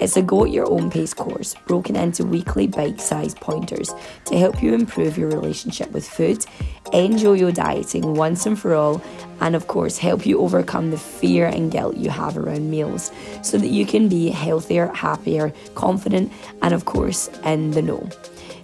It's 0.00 0.16
a 0.16 0.22
go 0.22 0.44
at 0.44 0.50
your 0.50 0.68
own 0.68 0.90
pace 0.90 1.14
course 1.14 1.54
broken 1.68 1.94
into 1.94 2.26
weekly 2.26 2.66
bite 2.66 3.00
sized 3.00 3.36
pointers 3.36 3.94
to 4.24 4.36
help 4.36 4.60
you 4.60 4.74
improve 4.74 5.16
your 5.16 5.28
relationship 5.28 5.92
with 5.92 6.08
food, 6.08 6.44
end 6.92 7.20
yo 7.20 7.34
yo 7.34 7.52
dieting 7.52 8.14
once 8.14 8.46
and 8.46 8.58
for 8.58 8.74
all, 8.74 9.00
and 9.40 9.54
of 9.54 9.68
course, 9.68 9.96
help 9.96 10.26
you 10.26 10.40
overcome 10.40 10.90
the 10.90 10.98
fear 10.98 11.46
and 11.46 11.70
guilt 11.70 11.96
you 11.96 12.10
have 12.10 12.36
around 12.36 12.68
meals 12.68 13.12
so 13.44 13.56
that 13.58 13.68
you 13.68 13.86
can 13.86 14.08
be 14.08 14.30
healthier, 14.30 14.88
happier, 14.88 15.52
confident, 15.76 16.32
and 16.62 16.74
of 16.74 16.84
course, 16.84 17.28
in 17.44 17.70
the 17.70 17.82
know. 17.82 18.10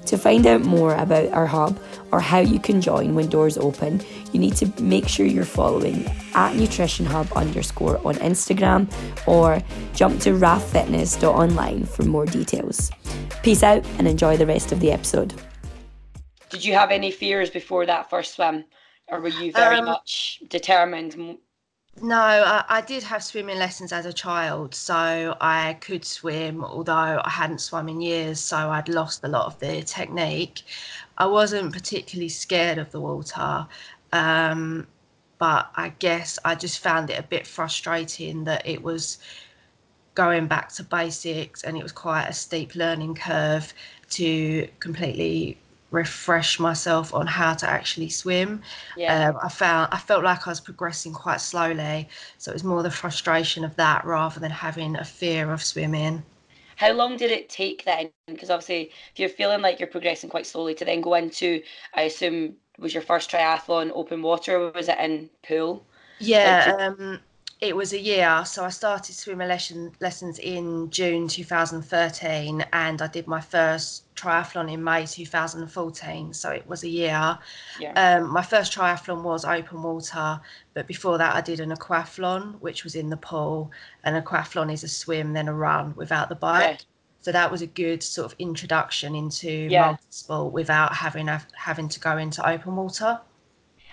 To 0.07 0.19
find 0.19 0.47
out 0.47 0.63
more 0.63 0.95
about 0.95 1.29
our 1.33 1.47
hub 1.47 1.79
or 2.11 2.21
how 2.21 2.41
you 2.41 2.59
can 2.59 2.81
join 2.81 3.15
when 3.15 3.29
doors 3.29 3.57
open, 3.57 4.03
you 4.33 4.41
need 4.41 4.57
to 4.57 4.83
make 4.83 5.09
sure 5.09 5.25
you're 5.27 5.45
following 5.45 6.07
at 6.35 6.57
Nutrition 6.57 7.07
Hub 7.07 7.33
underscore 7.35 7.99
on 8.07 8.17
Instagram 8.17 8.91
or 9.27 9.63
jump 9.95 10.21
to 10.23 10.31
raffitness.online 10.31 11.85
for 11.85 12.03
more 12.03 12.27
details. 12.27 12.91
Peace 13.43 13.63
out 13.63 13.85
and 13.99 14.09
enjoy 14.09 14.37
the 14.37 14.47
rest 14.47 14.73
of 14.73 14.81
the 14.81 14.91
episode. 14.91 15.35
Did 16.51 16.65
you 16.65 16.75
have 16.75 16.91
any 16.91 17.11
fears 17.11 17.49
before 17.49 17.87
that 17.87 18.11
first 18.11 18.35
swim? 18.35 18.65
Or 19.09 19.21
were 19.21 19.29
you 19.29 19.53
very 19.53 19.77
um, 19.77 19.87
much 19.87 20.43
determined 20.49 21.39
no, 22.01 22.17
I, 22.17 22.65
I, 22.69 22.81
did 22.81 23.03
have 23.03 23.23
swimming 23.23 23.59
lessons 23.59 23.93
as 23.93 24.07
a 24.07 24.13
child, 24.13 24.75
so 24.75 25.37
I 25.41 25.75
could 25.81 26.05
swim, 26.05 26.65
although 26.65 27.21
I 27.25 27.31
hadn't 27.31 27.61
swum 27.61 27.89
in 27.89 28.01
years, 28.01 28.41
so 28.41 28.57
I'd 28.57 28.89
lost 28.89 29.23
a 29.25 29.29
lot 29.29 29.47
of 29.47 29.59
the 29.59 29.83
technique. 29.83 30.63
I 31.19 31.27
wasn't 31.27 31.73
particularly 31.73 32.31
scared 32.31 32.79
of 32.79 32.91
the 32.93 33.01
water, 33.01 33.67
um, 34.13 34.87
but 35.39 35.71
I 35.77 35.91
guess 35.99 36.39
I 36.45 36.55
just 36.55 36.79
found 36.79 37.11
it 37.11 37.19
a 37.19 37.23
bit 37.23 37.47
frustrating 37.47 38.45
that 38.45 38.67
it 38.67 38.83
was 38.83 39.19
going 40.15 40.47
back 40.47 40.71
to 40.73 40.85
basics 40.85 41.63
and 41.63 41.77
it 41.77 41.83
was 41.83 41.93
quite 41.93 42.27
a 42.27 42.33
steep 42.33 42.75
learning 42.75 43.15
curve 43.15 43.73
to 44.11 44.69
completely 44.79 45.59
refresh 45.93 46.59
myself 46.59 47.15
on 47.15 47.27
how 47.27 47.55
to 47.55 47.69
actually 47.69 48.09
swim. 48.09 48.63
Yeah. 48.97 49.29
Um, 49.29 49.39
I 49.43 49.49
found 49.49 49.93
I 49.93 49.99
felt 49.99 50.25
like 50.25 50.47
I 50.47 50.51
was 50.51 50.61
progressing 50.61 51.13
quite 51.13 51.41
slowly, 51.41 52.09
so 52.39 52.51
it 52.51 52.55
was 52.55 52.65
more 52.65 52.83
the 52.83 52.91
frustration 52.91 53.65
of 53.65 53.77
that 53.77 54.05
rather 54.05 54.41
than 54.41 54.51
having 54.51 54.97
a 54.97 55.05
fear 55.05 55.53
of 55.53 55.63
swimming. 55.63 56.23
How 56.77 56.93
long 56.93 57.17
did 57.17 57.31
it 57.31 57.49
take 57.49 57.85
then? 57.85 58.11
Because 58.27 58.51
obviously, 58.51 58.91
if 59.13 59.19
you're 59.19 59.29
feeling 59.29 59.61
like 59.61 59.79
you're 59.79 59.87
progressing 59.87 60.31
quite 60.31 60.47
slowly, 60.47 60.75
to 60.75 60.85
then 60.85 61.01
go 61.01 61.15
into, 61.15 61.63
I 61.95 62.03
assume, 62.03 62.55
was 62.79 62.95
your 62.95 63.03
first 63.03 63.31
triathlon 63.31 63.93
open 63.95 64.23
water? 64.23 64.71
was 64.73 64.89
it 64.89 64.99
in 64.99 65.31
pool? 65.47 65.87
Yeah. 66.19 66.75
Like, 66.77 66.81
um, 66.81 67.21
it 67.62 67.76
was 67.76 67.92
a 67.92 67.99
year. 67.99 68.42
So 68.45 68.64
I 68.64 68.71
started 68.71 69.14
swimming 69.14 69.47
lesson, 69.47 69.92
lessons 70.00 70.40
in 70.40 70.90
June 70.90 71.28
2013 71.28 72.66
and 72.73 73.00
I 73.00 73.07
did 73.07 73.28
my 73.28 73.40
first 73.40 74.12
triathlon 74.16 74.71
in 74.71 74.83
May 74.83 75.07
2014. 75.07 76.35
So 76.35 76.50
it 76.50 76.66
was 76.66 76.83
a 76.83 76.88
year. 76.88 77.38
Yeah. 77.78 77.92
Um, 77.92 78.33
my 78.33 78.42
first 78.42 78.76
triathlon 78.76 79.23
was 79.23 79.45
open 79.45 79.81
water, 79.81 80.40
but 80.75 80.88
before 80.88 81.19
that 81.19 81.37
I 81.37 81.40
did 81.40 81.61
an 81.61 81.71
aquathlon, 81.71 82.61
which 82.61 82.83
was 82.83 82.97
in 82.97 83.11
the 83.11 83.16
pool. 83.16 83.71
An 84.02 84.21
aquathlon 84.21 84.73
is 84.73 84.83
a 84.83 84.88
swim, 84.88 85.33
then 85.33 85.47
a 85.47 85.54
run 85.54 85.95
without 85.95 86.28
the 86.28 86.35
bike. 86.35 86.81
Yeah. 86.81 86.87
So 87.21 87.31
that 87.31 87.49
was 87.49 87.62
a 87.62 87.69
good 87.69 88.02
sort 88.02 88.33
of 88.33 88.37
introduction 88.40 89.14
into 89.14 89.49
yeah. 89.49 89.87
multi-sport 89.87 90.52
without 90.52 90.92
having 90.97 91.28
a, 91.28 91.40
having 91.54 91.88
to 91.90 92.00
go 92.00 92.19
into 92.19 92.45
open 92.45 92.75
water. 92.75 93.21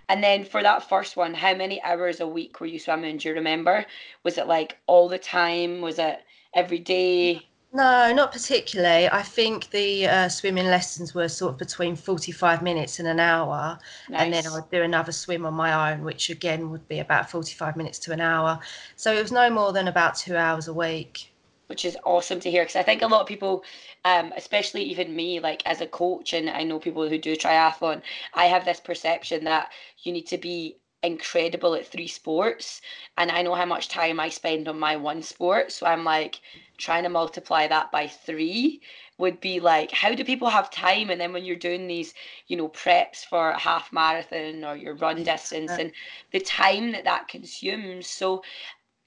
And 0.10 0.24
then 0.24 0.44
for 0.44 0.64
that 0.64 0.90
first 0.90 1.16
one, 1.16 1.36
how 1.36 1.54
many 1.54 1.82
hours 1.84 2.20
a 2.20 2.28
week 2.28 2.60
were 2.60 2.66
you 2.68 2.80
swimming? 2.80 3.18
Do 3.18 3.30
you 3.30 3.36
remember? 3.36 3.86
Was 4.24 4.38
it 4.40 4.48
like 4.48 4.78
all 4.88 5.08
the 5.08 5.20
time? 5.20 5.82
Was 5.82 6.00
it 6.00 6.24
every 6.56 6.80
day? 6.80 7.48
No, 7.72 8.12
not 8.12 8.32
particularly. 8.32 9.08
I 9.08 9.22
think 9.22 9.70
the 9.70 10.08
uh, 10.08 10.30
swimming 10.30 10.66
lessons 10.66 11.14
were 11.14 11.28
sort 11.30 11.54
of 11.54 11.60
between 11.60 11.96
45 11.96 12.64
minutes 12.64 12.98
and 12.98 13.08
an 13.08 13.20
hour. 13.20 13.78
Nice. 14.10 14.22
And 14.22 14.34
then 14.34 14.48
I 14.48 14.56
would 14.56 14.72
do 14.72 14.82
another 14.82 15.12
swim 15.12 15.46
on 15.46 15.54
my 15.54 15.92
own, 15.92 16.04
which 16.04 16.32
again 16.32 16.72
would 16.72 16.88
be 16.88 17.00
about 17.00 17.30
45 17.30 17.76
minutes 17.76 18.00
to 18.00 18.12
an 18.12 18.20
hour. 18.20 18.60
So 18.96 19.14
it 19.14 19.22
was 19.22 19.32
no 19.32 19.52
more 19.52 19.72
than 19.72 19.88
about 19.88 20.16
two 20.16 20.36
hours 20.36 20.68
a 20.68 20.74
week 20.74 21.32
which 21.70 21.86
is 21.86 21.98
awesome 22.04 22.40
to 22.40 22.50
hear 22.50 22.64
because 22.64 22.76
I 22.76 22.84
think 22.84 23.04
a 23.04 23.08
lot 23.08 23.22
of 23.22 23.28
people, 23.28 23.64
um, 24.04 24.34
especially 24.36 24.84
even 24.84 25.16
me, 25.16 25.40
like 25.40 25.62
as 25.68 25.82
a 25.82 25.88
coach, 25.88 26.34
and 26.34 26.50
I 26.50 26.64
know 26.64 26.80
people 26.80 27.08
who 27.08 27.18
do 27.20 27.36
triathlon, 27.36 28.02
I 28.34 28.46
have 28.46 28.66
this 28.66 28.80
perception 28.80 29.44
that 29.46 29.72
you 30.04 30.12
need 30.12 30.28
to 30.28 30.38
be 30.38 30.78
incredible 31.04 31.76
at 31.76 31.86
three 31.88 32.08
sports, 32.08 32.82
and 33.18 33.32
I 33.32 33.44
know 33.44 33.54
how 33.54 33.66
much 33.66 33.88
time 33.88 34.20
I 34.20 34.30
spend 34.30 34.68
on 34.68 34.80
my 34.80 34.96
one 34.96 35.22
sport, 35.22 35.72
so 35.72 35.86
I'm 35.86 36.04
like 36.04 36.42
trying 36.78 37.04
to 37.04 37.10
multiply 37.10 37.68
that 37.68 37.92
by 37.92 38.08
three 38.08 38.82
would 39.20 39.40
be 39.42 39.60
like 39.60 39.92
how 39.92 40.16
do 40.16 40.24
people 40.24 40.50
have 40.50 40.72
time? 40.72 41.10
And 41.10 41.20
then 41.20 41.34
when 41.34 41.44
you're 41.44 41.56
doing 41.58 41.88
these 41.88 42.14
you 42.48 42.58
know 42.58 42.70
preps 42.70 43.24
for 43.26 43.52
a 43.52 43.60
half 43.60 43.92
marathon 43.94 44.64
or 44.64 44.76
your 44.76 44.96
run 44.96 45.24
distance 45.24 45.78
and 45.78 45.92
the 46.32 46.40
time 46.40 46.92
that 46.94 47.04
that 47.04 47.28
consumes 47.28 48.08
so 48.08 48.42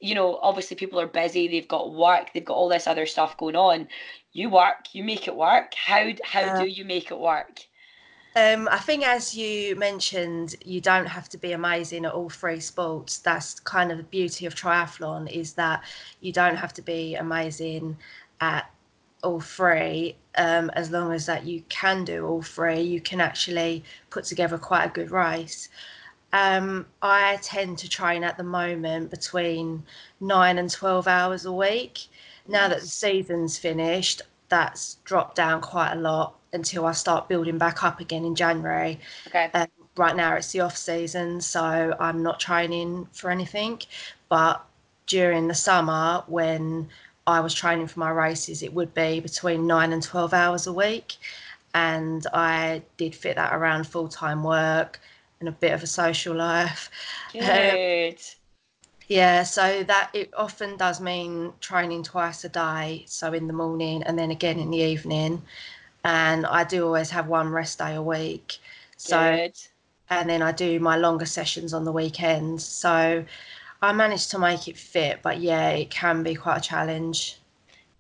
you 0.03 0.17
know, 0.17 0.39
obviously 0.43 0.77
people 0.77 1.01
are 1.01 1.07
busy, 1.07 1.47
they've 1.49 1.69
got 1.69 1.95
work, 1.95 2.33
they've 2.35 2.45
got 2.45 2.55
all 2.55 2.69
this 2.69 2.87
other 2.89 3.07
stuff 3.07 3.37
going 3.37 3.57
on. 3.57 3.89
You 4.33 4.51
work, 4.51 4.93
you 4.93 5.05
make 5.05 5.29
it 5.29 5.37
work. 5.37 5.75
How 5.75 6.11
how 6.25 6.61
do 6.61 6.67
you 6.67 6.85
make 6.85 7.11
it 7.11 7.19
work? 7.19 7.61
Um, 8.35 8.67
I 8.71 8.79
think, 8.79 9.05
as 9.05 9.37
you 9.37 9.77
mentioned, 9.77 10.57
you 10.65 10.81
don't 10.81 11.07
have 11.07 11.29
to 11.31 11.39
be 11.39 11.53
amazing 11.53 12.07
at 12.07 12.13
all 12.13 12.31
three 12.31 12.61
sports. 12.61 13.19
That's 13.19 13.61
kind 13.61 13.93
of 13.93 13.99
the 13.99 14.05
beauty 14.05 14.47
of 14.47 14.55
triathlon 14.55 15.31
is 15.31 15.53
that 15.55 15.85
you 16.21 16.33
don't 16.33 16.57
have 16.57 16.73
to 16.75 16.83
be 16.83 17.15
amazing 17.15 17.97
at 18.41 18.71
all 19.23 19.41
three. 19.41 20.17
Um, 20.37 20.71
as 20.71 20.91
long 20.91 21.13
as 21.13 21.27
that 21.27 21.45
you 21.45 21.63
can 21.69 22.05
do 22.05 22.27
all 22.27 22.43
three, 22.43 22.81
you 22.81 23.01
can 23.03 23.21
actually 23.21 23.85
put 24.11 24.25
together 24.25 24.59
quite 24.59 24.87
a 24.87 24.89
good 24.89 25.11
race. 25.11 25.69
Um, 26.33 26.87
I 27.03 27.39
tend 27.43 27.79
to 27.79 27.89
train 27.89 28.25
at 28.25 28.37
the 28.37 28.45
moment 28.45 29.11
between 29.11 29.83
nine 30.21 30.59
and 30.59 30.71
12 30.71 31.07
hours 31.07 31.45
a 31.45 31.53
week. 31.53 32.07
Now 32.49 32.69
that 32.69 32.81
the 32.81 32.87
season's 32.87 33.59
finished, 33.59 34.23
that's 34.49 34.97
dropped 35.05 35.37
down 35.37 35.61
quite 35.61 35.93
a 35.93 35.97
lot 35.97 36.35
until 36.53 36.87
I 36.87 36.93
start 36.93 37.29
building 37.29 37.59
back 37.59 37.85
up 37.85 38.01
again 38.01 38.25
in 38.25 38.35
January. 38.35 38.99
Okay. 39.27 39.51
Um, 39.55 39.67
right 39.97 40.17
now 40.17 40.35
it's 40.35 40.53
the 40.53 40.61
off 40.61 40.77
season, 40.77 41.41
so 41.41 41.95
I'm 41.99 42.23
not 42.23 42.41
training 42.41 43.09
for 43.13 43.31
anything. 43.31 43.81
But 44.29 44.65
during 45.07 45.49
the 45.49 45.55
summer, 45.55 46.25
when 46.27 46.89
I 47.27 47.41
was 47.41 47.55
training 47.55 47.87
for 47.89 48.01
my 48.01 48.11
races, 48.11 48.63
it 48.63 48.73
would 48.73 48.95
be 48.95 49.21
between 49.21 49.67
nine 49.67 49.93
and 49.93 50.03
12 50.03 50.33
hours 50.33 50.67
a 50.67 50.73
week. 50.73 51.17
And 51.75 52.27
I 52.33 52.83
did 52.97 53.15
fit 53.15 53.37
that 53.37 53.55
around 53.55 53.87
full 53.87 54.09
time 54.09 54.43
work 54.43 55.01
and 55.43 55.49
a 55.49 55.53
bit 55.53 55.73
of 55.73 55.83
a 55.83 55.87
social 55.87 56.35
life. 56.37 56.91
Good. 57.33 57.49
Um, 57.51 58.15
yeah, 59.09 59.43
so 59.43 59.83
that 59.83 60.11
it 60.15 60.31
often 60.37 60.77
does 60.77 61.01
mean 61.01 61.53
training 61.61 62.05
twice 62.05 62.45
a 62.45 62.49
day, 62.49 63.05
so 63.07 63.33
in 63.33 63.49
the 63.49 63.53
morning 63.53 64.03
and 64.05 64.19
then 64.19 64.31
again 64.31 64.59
in 64.59 64.71
the 64.71 64.79
evening. 64.79 65.43
And 66.05 66.47
I 66.47 66.65
do 66.65 66.87
always 66.87 67.11
have 67.11 67.27
one 67.27 67.51
rest 67.51 67.79
day 67.79 67.95
a 67.95 68.03
week. 68.03 68.59
So 68.97 69.19
Good. 69.19 69.59
and 70.11 70.31
then 70.31 70.43
I 70.43 70.53
do 70.53 70.79
my 70.81 70.97
longer 70.97 71.27
sessions 71.27 71.75
on 71.75 71.85
the 71.85 71.93
weekends. 71.93 72.65
So 72.65 73.25
I 73.83 73.93
managed 73.93 74.31
to 74.31 74.39
make 74.39 74.69
it 74.69 74.77
fit, 74.79 75.21
but 75.23 75.41
yeah, 75.41 75.71
it 75.71 75.91
can 75.91 76.23
be 76.23 76.35
quite 76.37 76.59
a 76.59 76.61
challenge. 76.61 77.39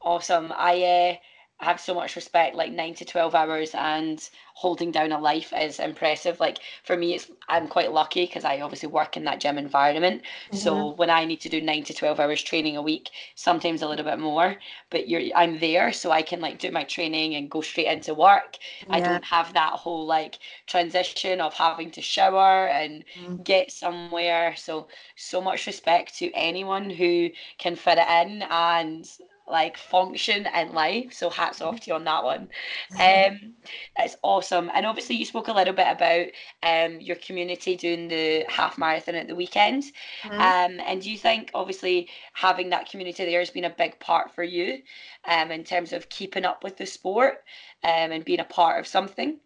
Awesome. 0.01 0.53
I 0.57 0.83
uh, 0.83 1.17
have 1.62 1.81
so 1.81 1.95
much 1.95 2.16
respect. 2.16 2.57
Like 2.57 2.73
nine 2.73 2.95
to 2.97 3.04
twelve 3.04 3.35
hours 3.35 3.75
and 3.75 4.28
holding 4.54 4.90
down 4.92 5.12
a 5.12 5.19
life 5.21 5.52
is 5.57 5.81
impressive. 5.81 6.40
Like 6.40 6.59
for 6.85 6.97
me, 6.97 7.14
it's 7.14 7.31
I'm 7.49 7.69
quite 7.69 7.92
lucky 7.92 8.26
because 8.26 8.45
I 8.45 8.61
obviously 8.61 8.88
work 8.88 9.16
in 9.16 9.25
that 9.25 9.40
gym 9.40 9.59
environment. 9.59 10.23
So 10.52 10.90
when 10.92 11.11
I 11.11 11.25
need 11.25 11.40
to 11.42 11.49
do 11.50 11.61
nine 11.61 11.85
to 11.85 11.95
twelve 11.95 12.21
hours 12.21 12.42
training 12.42 12.76
a 12.76 12.83
week, 12.83 13.11
sometimes 13.35 13.83
a 13.83 13.88
little 13.88 14.04
bit 14.04 14.19
more, 14.19 14.57
but 14.90 15.09
you're 15.09 15.23
I'm 15.37 15.59
there, 15.61 15.92
so 15.92 16.11
I 16.12 16.23
can 16.23 16.40
like 16.40 16.59
do 16.59 16.71
my 16.71 16.85
training 16.85 17.35
and 17.35 17.50
go 17.50 17.61
straight 17.62 17.87
into 17.88 18.14
work. 18.14 18.59
I 18.90 19.00
don't 19.00 19.25
have 19.25 19.52
that 19.54 19.73
whole 19.75 20.07
like 20.07 20.38
transition 20.66 21.40
of 21.40 21.54
having 21.54 21.90
to 21.92 22.00
shower 22.02 22.66
and 22.69 23.04
Mm. 23.16 23.42
get 23.45 23.71
somewhere. 23.73 24.54
So 24.57 24.88
so 25.16 25.40
much 25.40 25.66
respect 25.66 26.16
to 26.19 26.31
anyone 26.35 26.90
who 26.90 27.31
can 27.59 27.76
fit 27.76 27.99
it 27.99 28.09
in 28.26 28.42
and 28.42 29.09
like 29.49 29.77
function 29.77 30.47
in 30.55 30.73
life. 30.73 31.13
So 31.13 31.31
hats 31.31 31.61
off 31.61 31.81
to 31.81 31.91
you 31.91 31.95
on 31.95 32.05
that 32.05 32.25
one. 32.25 32.49
Um, 32.99 33.55
that's 33.97 34.17
awesome. 34.23 34.71
And 34.75 34.87
obviously, 34.87 35.17
you 35.17 35.25
spoke 35.25 35.49
a 35.49 35.53
little 35.53 35.75
bit 35.75 35.89
about 35.89 36.27
um 36.63 37.01
your 37.01 37.17
community 37.17 37.77
doing 37.77 38.09
the 38.09 38.45
half 38.49 38.79
marathon 38.79 39.15
at 39.15 39.29
the 39.29 39.35
weekend. 39.35 39.85
Mhm. 40.25 40.55
Um, 40.67 40.81
and 40.87 41.03
do 41.03 41.11
you 41.11 41.19
think 41.19 41.51
obviously 41.55 42.09
having 42.35 42.71
that 42.71 42.89
community 42.91 43.25
there 43.25 43.41
has 43.41 43.51
been 43.51 43.65
a 43.65 43.71
big 43.71 43.99
part 44.01 44.35
for 44.35 44.43
you, 44.45 44.83
um, 45.25 45.51
in 45.51 45.65
terms 45.65 45.93
of 45.93 46.09
keeping 46.09 46.45
up 46.45 46.65
with 46.65 46.77
the 46.77 46.87
sport, 46.87 47.45
um, 47.85 48.13
and 48.13 48.25
being 48.25 48.41
a 48.41 48.45
part 48.45 48.81
of 48.81 48.87
something? 48.87 49.41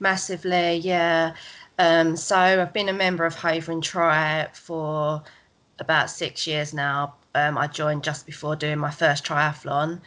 Massively, 0.00 0.76
yeah. 0.76 1.34
Um, 1.78 2.16
so 2.16 2.36
I've 2.36 2.72
been 2.72 2.88
a 2.88 2.92
member 2.92 3.24
of 3.24 3.34
Havering 3.36 3.82
Tri 3.82 4.48
for 4.54 5.22
about 5.78 6.10
six 6.10 6.46
years 6.46 6.72
now. 6.74 7.14
Um, 7.36 7.58
I 7.58 7.66
joined 7.66 8.02
just 8.02 8.26
before 8.26 8.56
doing 8.56 8.78
my 8.78 8.90
first 8.90 9.24
triathlon, 9.24 10.00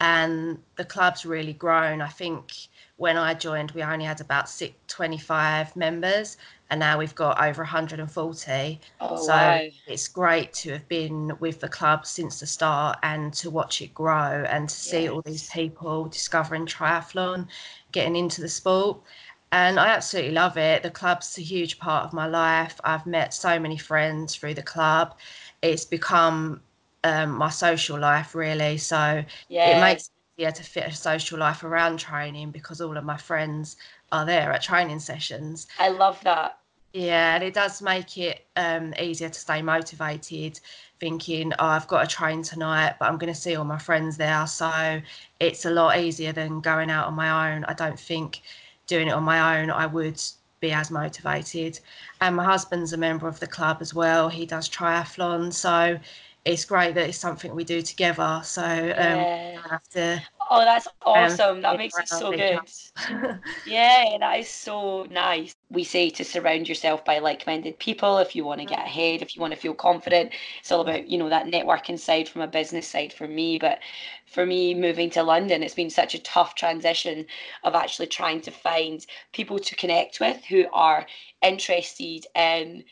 and 0.00 0.58
the 0.76 0.84
club's 0.84 1.26
really 1.26 1.52
grown. 1.52 2.00
I 2.00 2.08
think 2.08 2.52
when 2.96 3.16
I 3.18 3.34
joined, 3.34 3.70
we 3.72 3.82
only 3.82 4.06
had 4.06 4.20
about 4.20 4.48
six, 4.48 4.74
25 4.88 5.76
members, 5.76 6.38
and 6.70 6.80
now 6.80 6.98
we've 6.98 7.14
got 7.14 7.42
over 7.42 7.62
140. 7.62 8.80
Oh 9.00 9.26
so 9.26 9.34
wow. 9.34 9.60
it's 9.86 10.08
great 10.08 10.52
to 10.54 10.72
have 10.72 10.88
been 10.88 11.32
with 11.40 11.60
the 11.60 11.68
club 11.68 12.06
since 12.06 12.40
the 12.40 12.46
start 12.46 12.98
and 13.02 13.32
to 13.34 13.50
watch 13.50 13.82
it 13.82 13.92
grow 13.92 14.44
and 14.48 14.68
to 14.68 14.74
see 14.74 15.08
all 15.08 15.22
these 15.22 15.50
people 15.50 16.06
discovering 16.06 16.66
triathlon, 16.66 17.46
getting 17.92 18.16
into 18.16 18.40
the 18.40 18.48
sport. 18.48 19.00
And 19.52 19.80
I 19.80 19.88
absolutely 19.88 20.32
love 20.32 20.56
it. 20.56 20.82
The 20.82 20.90
club's 20.90 21.36
a 21.36 21.42
huge 21.42 21.78
part 21.78 22.04
of 22.04 22.12
my 22.12 22.26
life. 22.26 22.80
I've 22.84 23.06
met 23.06 23.34
so 23.34 23.58
many 23.58 23.76
friends 23.76 24.36
through 24.36 24.54
the 24.54 24.62
club. 24.62 25.18
It's 25.60 25.84
become 25.84 26.62
um, 27.04 27.30
my 27.32 27.50
social 27.50 27.98
life, 27.98 28.34
really. 28.34 28.78
So 28.78 29.24
Yeah. 29.48 29.70
it 29.70 29.80
makes 29.80 30.04
it 30.36 30.42
easier 30.42 30.52
to 30.52 30.62
fit 30.62 30.86
a 30.86 30.92
social 30.92 31.38
life 31.38 31.64
around 31.64 31.98
training 31.98 32.50
because 32.50 32.80
all 32.80 32.96
of 32.96 33.04
my 33.04 33.16
friends 33.16 33.76
are 34.12 34.24
there 34.24 34.52
at 34.52 34.62
training 34.62 35.00
sessions. 35.00 35.66
I 35.78 35.88
love 35.88 36.20
that. 36.24 36.58
Yeah, 36.92 37.36
and 37.36 37.44
it 37.44 37.54
does 37.54 37.80
make 37.80 38.18
it 38.18 38.46
um, 38.56 38.92
easier 38.98 39.28
to 39.28 39.38
stay 39.38 39.62
motivated, 39.62 40.58
thinking, 40.98 41.52
oh, 41.60 41.66
I've 41.66 41.86
got 41.86 42.08
to 42.08 42.16
train 42.16 42.42
tonight, 42.42 42.96
but 42.98 43.06
I'm 43.08 43.16
going 43.16 43.32
to 43.32 43.38
see 43.40 43.54
all 43.54 43.64
my 43.64 43.78
friends 43.78 44.16
there. 44.16 44.44
So 44.48 45.00
it's 45.38 45.64
a 45.64 45.70
lot 45.70 45.98
easier 45.98 46.32
than 46.32 46.60
going 46.60 46.90
out 46.90 47.06
on 47.06 47.14
my 47.14 47.52
own. 47.54 47.64
I 47.66 47.74
don't 47.74 47.98
think 47.98 48.42
doing 48.88 49.06
it 49.06 49.12
on 49.12 49.22
my 49.22 49.60
own, 49.60 49.70
I 49.70 49.86
would 49.86 50.20
be 50.58 50.72
as 50.72 50.90
motivated. 50.90 51.78
And 52.20 52.34
my 52.34 52.44
husband's 52.44 52.92
a 52.92 52.96
member 52.96 53.28
of 53.28 53.38
the 53.38 53.46
club 53.46 53.78
as 53.80 53.94
well. 53.94 54.28
He 54.28 54.44
does 54.44 54.68
triathlon. 54.68 55.52
So 55.52 55.98
it's 56.44 56.64
great 56.64 56.94
that 56.94 57.08
it's 57.08 57.18
something 57.18 57.54
we 57.54 57.64
do 57.64 57.82
together. 57.82 58.40
So 58.44 58.62
um, 58.62 59.26
Yeah. 59.26 59.78
to. 59.92 60.22
Oh, 60.50 60.64
that's 60.64 60.86
um, 60.86 60.92
awesome. 61.04 61.60
That 61.62 61.76
makes 61.78 61.98
it 61.98 62.08
so 62.08 62.32
good. 62.32 62.60
Yeah, 63.64 64.16
that 64.18 64.38
is 64.40 64.48
so 64.48 65.04
nice. 65.10 65.54
We 65.70 65.84
say 65.84 66.10
to 66.10 66.24
surround 66.24 66.68
yourself 66.68 67.04
by 67.04 67.18
like-minded 67.18 67.78
people 67.78 68.18
if 68.18 68.34
you 68.34 68.44
want 68.44 68.60
to 68.60 68.66
get 68.66 68.78
Mm. 68.80 68.84
ahead, 68.86 69.22
if 69.22 69.36
you 69.36 69.40
want 69.40 69.52
to 69.54 69.60
feel 69.60 69.74
confident. 69.74 70.32
It's 70.60 70.72
all 70.72 70.80
about, 70.80 71.08
you 71.08 71.18
know, 71.18 71.28
that 71.28 71.46
networking 71.46 71.98
side 71.98 72.28
from 72.28 72.40
a 72.42 72.48
business 72.48 72.88
side 72.88 73.12
for 73.12 73.28
me. 73.28 73.58
But 73.58 73.80
for 74.26 74.46
me, 74.46 74.74
moving 74.74 75.10
to 75.10 75.22
London, 75.22 75.62
it's 75.62 75.74
been 75.74 75.90
such 75.90 76.14
a 76.14 76.18
tough 76.22 76.54
transition 76.54 77.26
of 77.62 77.74
actually 77.74 78.06
trying 78.08 78.40
to 78.42 78.50
find 78.50 79.04
people 79.32 79.58
to 79.58 79.76
connect 79.76 80.20
with 80.20 80.42
who 80.46 80.64
are 80.72 81.06
interested 81.42 82.26
in 82.34 82.84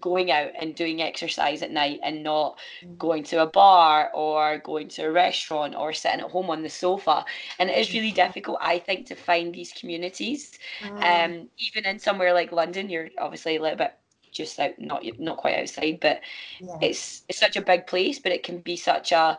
going 0.00 0.30
out 0.30 0.50
and 0.60 0.74
doing 0.74 1.02
exercise 1.02 1.62
at 1.62 1.70
night 1.70 2.00
and 2.02 2.22
not 2.22 2.58
going 2.98 3.22
to 3.24 3.42
a 3.42 3.46
bar 3.46 4.10
or 4.14 4.58
going 4.58 4.88
to 4.88 5.02
a 5.02 5.10
restaurant 5.10 5.74
or 5.74 5.92
sitting 5.92 6.20
at 6.20 6.30
home 6.30 6.50
on 6.50 6.62
the 6.62 6.68
sofa. 6.68 7.24
And 7.58 7.70
it 7.70 7.78
is 7.78 7.92
really 7.92 8.12
difficult, 8.12 8.58
I 8.60 8.78
think, 8.78 9.06
to 9.06 9.14
find 9.14 9.54
these 9.54 9.72
communities. 9.72 10.58
Mm, 10.80 11.02
Um, 11.02 11.48
even 11.58 11.86
in 11.86 11.98
somewhere 11.98 12.32
like 12.32 12.52
London, 12.52 12.88
you're 12.88 13.10
obviously 13.18 13.56
a 13.56 13.62
little 13.62 13.78
bit 13.78 13.94
just 14.30 14.60
out, 14.60 14.78
not 14.78 15.04
not 15.18 15.38
quite 15.38 15.58
outside, 15.58 15.98
but 16.00 16.20
yeah. 16.60 16.76
it's 16.80 17.22
it's 17.28 17.38
such 17.38 17.56
a 17.56 17.62
big 17.62 17.86
place, 17.86 18.18
but 18.18 18.32
it 18.32 18.42
can 18.42 18.58
be 18.60 18.76
such 18.76 19.12
a 19.12 19.38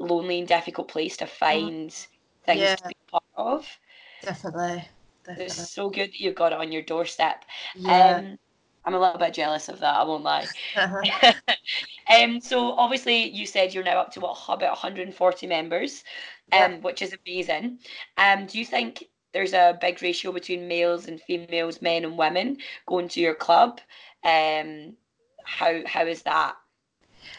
lonely 0.00 0.38
and 0.38 0.48
difficult 0.48 0.88
place 0.88 1.16
to 1.18 1.26
find 1.26 1.90
things 2.44 2.60
Yeah. 2.60 2.76
to 2.76 2.88
be 2.88 2.96
part 3.10 3.24
of. 3.36 3.78
Definitely. 4.22 4.84
Definitely. 5.24 5.44
It's 5.46 5.54
so 5.56 5.90
good 5.90 6.10
that 6.10 6.20
you've 6.20 6.34
got 6.34 6.52
it 6.52 6.58
on 6.58 6.72
your 6.72 6.82
doorstep. 6.82 7.44
Yeah. 7.74 8.16
Um, 8.16 8.38
I'm 8.86 8.94
a 8.94 9.00
little 9.00 9.18
bit 9.18 9.34
jealous 9.34 9.68
of 9.68 9.80
that, 9.80 9.96
I 9.96 10.04
won't 10.04 10.24
lie. 10.24 10.46
um, 12.08 12.40
so 12.40 12.72
obviously 12.72 13.28
you 13.30 13.46
said 13.46 13.74
you're 13.74 13.84
now 13.84 13.98
up 14.00 14.12
to 14.12 14.20
what 14.20 14.38
about 14.48 14.70
140 14.72 15.46
members, 15.46 16.04
um, 16.52 16.72
Yeah. 16.72 16.78
which 16.82 17.02
is 17.02 17.16
amazing. 17.26 17.80
Um, 18.18 18.46
do 18.46 18.58
you 18.58 18.64
think 18.64 19.04
there's 19.32 19.52
a 19.54 19.78
big 19.80 20.02
ratio 20.02 20.32
between 20.32 20.68
males 20.68 21.06
and 21.08 21.20
females, 21.20 21.82
men 21.82 22.04
and 22.04 22.16
women 22.18 22.58
going 22.86 23.08
to 23.08 23.20
your 23.20 23.34
club? 23.34 23.80
Um, 24.24 24.96
how 25.44 25.82
how 25.86 26.06
is 26.06 26.22
that? 26.22 26.56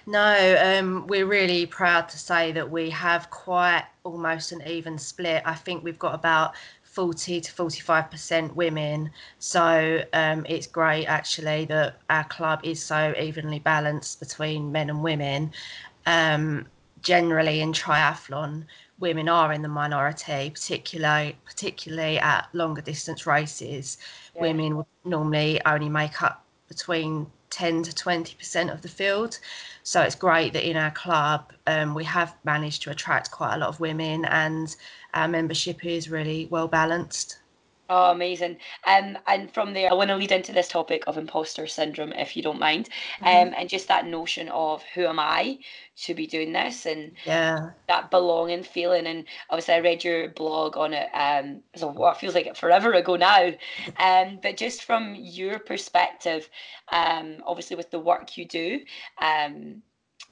No, 0.06 0.58
um, 0.80 1.08
we're 1.08 1.26
really 1.26 1.66
proud 1.66 2.10
to 2.10 2.18
say 2.18 2.52
that 2.54 2.70
we 2.72 2.90
have 2.92 3.30
quite 3.30 3.86
almost 4.04 4.52
an 4.52 4.62
even 4.68 4.98
split. 4.98 5.44
I 5.46 5.56
think 5.56 5.84
we've 5.84 6.00
got 6.00 6.16
about 6.16 6.56
40 6.98 7.42
to 7.42 7.54
45% 7.54 8.56
women. 8.56 9.12
So 9.38 10.02
um, 10.14 10.48
it's 10.50 10.66
great 10.66 11.06
actually 11.06 11.66
that 11.66 12.00
our 12.10 12.24
club 12.24 12.62
is 12.64 12.84
so 12.84 13.14
evenly 13.22 13.60
balanced 13.60 14.20
between 14.20 14.72
men 14.72 14.90
and 14.90 15.04
women. 15.04 15.52
Um, 16.08 16.66
generally 17.04 17.62
in 17.62 17.72
triathlon, 17.72 18.66
women 18.98 19.30
are 19.30 19.54
in 19.54 19.62
the 19.62 19.68
minority, 19.68 20.50
particularly 20.50 21.38
particularly 21.46 22.18
at 22.18 22.50
longer 22.54 22.82
distance 22.82 23.28
races. 23.28 24.00
Yeah. 24.34 24.42
Women 24.42 24.78
would 24.78 24.88
normally 25.06 25.62
only 25.68 25.90
make 25.90 26.24
up 26.24 26.44
between 26.68 27.28
10 27.50 27.84
to 27.84 27.92
20% 27.92 28.72
of 28.72 28.82
the 28.82 28.88
field. 28.88 29.40
So 29.84 30.02
it's 30.02 30.16
great 30.16 30.54
that 30.54 30.68
in 30.68 30.78
our 30.78 30.92
club 30.92 31.54
um, 31.66 31.94
we 31.94 32.04
have 32.04 32.36
managed 32.44 32.84
to 32.84 32.92
attract 32.92 33.32
quite 33.32 33.56
a 33.56 33.58
lot 33.58 33.70
of 33.70 33.80
women 33.80 34.26
and 34.26 34.76
our 35.14 35.28
membership 35.28 35.86
is 35.86 36.10
really 36.10 36.48
well 36.52 36.68
balanced. 36.68 37.38
Oh, 37.90 38.12
amazing. 38.12 38.58
Um, 38.86 39.18
and 39.28 39.50
from 39.54 39.74
there, 39.74 39.90
I 39.90 39.94
want 39.94 40.10
to 40.10 40.18
lead 40.18 40.32
into 40.34 40.52
this 40.52 40.68
topic 40.68 41.04
of 41.08 41.18
imposter 41.18 41.68
syndrome, 41.68 42.12
if 42.14 42.36
you 42.36 42.44
don't 42.44 42.60
mind. 42.60 42.90
Um, 43.24 43.54
Mhm. 43.54 43.56
and 43.58 43.70
just 43.70 43.88
that 43.88 44.06
notion 44.06 44.50
of 44.50 44.84
who 44.94 45.06
am 45.06 45.20
I 45.20 45.60
to 46.04 46.14
be 46.14 46.28
doing 46.28 46.52
this 46.52 46.86
and 46.86 47.14
Yeah. 47.26 47.74
that 47.88 48.12
belonging 48.12 48.64
feeling. 48.64 49.08
And 49.08 49.26
obviously, 49.50 49.76
I 49.76 49.80
read 49.80 50.04
your 50.04 50.30
blog 50.30 50.78
on 50.78 50.94
it. 50.94 51.10
Um, 51.14 51.64
so 51.76 51.88
what 51.88 52.18
feels 52.20 52.36
like 52.36 52.48
it 52.48 52.58
forever 52.58 52.94
ago 52.94 53.16
now. 53.16 53.54
Um, 54.00 54.40
but 54.42 54.58
just 54.58 54.84
from 54.84 55.16
your 55.16 55.60
perspective, 55.60 56.50
um, 56.92 57.44
obviously 57.46 57.78
with 57.78 57.92
the 57.92 58.00
work 58.00 58.38
you 58.38 58.46
do, 58.46 58.82
um, 59.20 59.82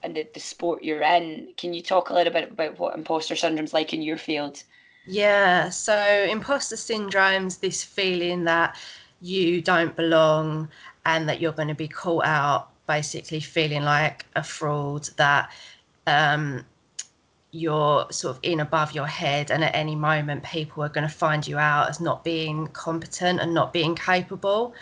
and 0.04 0.16
the, 0.16 0.28
the 0.34 0.40
sport 0.42 0.84
you're 0.84 1.02
in, 1.04 1.54
can 1.58 1.74
you 1.74 1.82
talk 1.82 2.10
a 2.10 2.14
little 2.14 2.34
bit 2.34 2.52
about 2.52 2.80
what 2.80 2.96
imposter 2.98 3.36
syndrome's 3.36 3.74
like 3.74 3.94
in 3.94 4.02
your 4.02 4.18
field? 4.18 4.64
Yeah, 5.06 5.70
so 5.70 6.28
imposter 6.30 6.76
syndrome's 6.78 7.58
this 7.58 7.84
feeling 7.84 8.44
that 8.46 8.76
you 9.22 9.62
don't 9.62 9.96
belong 9.96 10.70
and 11.06 11.30
that 11.30 11.40
you're 11.40 11.52
going 11.52 11.68
to 11.68 11.76
be 11.76 11.88
caught 11.88 12.26
out, 12.26 12.70
basically 12.88 13.40
feeling 13.40 13.84
like 13.84 14.26
a 14.36 14.44
fraud, 14.44 15.10
that 15.18 15.52
um, 16.08 16.66
you're 17.52 18.08
sort 18.12 18.36
of 18.36 18.40
in 18.44 18.60
above 18.60 18.94
your 18.94 19.06
head, 19.06 19.52
and 19.52 19.64
at 19.64 19.76
any 19.76 19.96
moment, 19.96 20.44
people 20.44 20.84
are 20.84 20.90
going 20.90 21.08
to 21.08 21.14
find 21.14 21.48
you 21.48 21.58
out 21.58 21.90
as 21.90 22.00
not 22.02 22.24
being 22.24 22.68
competent 22.68 23.40
and 23.40 23.54
not 23.54 23.72
being 23.74 23.96
capable. 23.96 24.74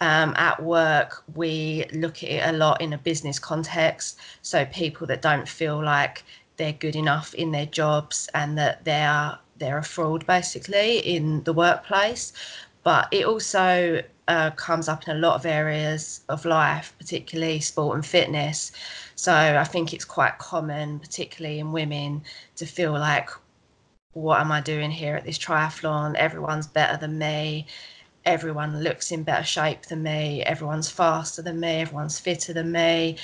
Um, 0.00 0.34
at 0.36 0.62
work, 0.62 1.22
we 1.34 1.86
look 1.92 2.22
at 2.22 2.28
it 2.28 2.42
a 2.46 2.52
lot 2.52 2.82
in 2.82 2.92
a 2.92 2.98
business 2.98 3.38
context. 3.38 4.18
So 4.42 4.66
people 4.66 5.06
that 5.06 5.22
don't 5.22 5.48
feel 5.48 5.82
like 5.82 6.24
they're 6.56 6.72
good 6.74 6.96
enough 6.96 7.32
in 7.34 7.50
their 7.52 7.66
jobs 7.66 8.28
and 8.34 8.58
that 8.58 8.84
they're 8.84 9.38
they're 9.58 9.78
a 9.78 9.84
fraud 9.84 10.26
basically 10.26 10.98
in 10.98 11.42
the 11.44 11.52
workplace. 11.52 12.32
But 12.82 13.08
it 13.12 13.24
also 13.24 14.02
uh, 14.28 14.50
comes 14.52 14.88
up 14.88 15.08
in 15.08 15.16
a 15.16 15.20
lot 15.20 15.36
of 15.36 15.46
areas 15.46 16.20
of 16.28 16.44
life, 16.44 16.94
particularly 16.98 17.60
sport 17.60 17.94
and 17.96 18.04
fitness. 18.04 18.72
So 19.14 19.32
I 19.32 19.64
think 19.64 19.94
it's 19.94 20.04
quite 20.04 20.38
common, 20.38 20.98
particularly 20.98 21.60
in 21.60 21.72
women, 21.72 22.22
to 22.56 22.66
feel 22.66 22.92
like, 22.92 23.30
what 24.12 24.40
am 24.40 24.52
I 24.52 24.60
doing 24.60 24.90
here 24.90 25.16
at 25.16 25.24
this 25.24 25.38
triathlon? 25.38 26.14
Everyone's 26.14 26.66
better 26.66 26.96
than 26.98 27.18
me 27.18 27.66
everyone 28.24 28.82
looks 28.82 29.12
in 29.12 29.22
better 29.22 29.44
shape 29.44 29.86
than 29.86 30.02
me, 30.02 30.42
everyone's 30.44 30.90
faster 30.90 31.42
than 31.42 31.60
me, 31.60 31.68
everyone's 31.80 32.18
fitter 32.18 32.52
than 32.52 32.72
me. 32.72 33.16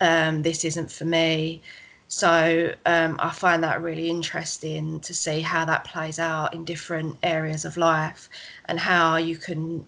Um, 0.00 0.42
this 0.42 0.64
isn't 0.64 0.90
for 0.90 1.04
me. 1.04 1.62
So 2.08 2.72
um, 2.86 3.16
I 3.18 3.30
find 3.30 3.62
that 3.64 3.82
really 3.82 4.08
interesting 4.08 5.00
to 5.00 5.14
see 5.14 5.40
how 5.40 5.64
that 5.64 5.84
plays 5.84 6.18
out 6.18 6.54
in 6.54 6.64
different 6.64 7.16
areas 7.22 7.64
of 7.64 7.76
life 7.76 8.28
and 8.66 8.78
how 8.78 9.16
you 9.16 9.36
can 9.36 9.86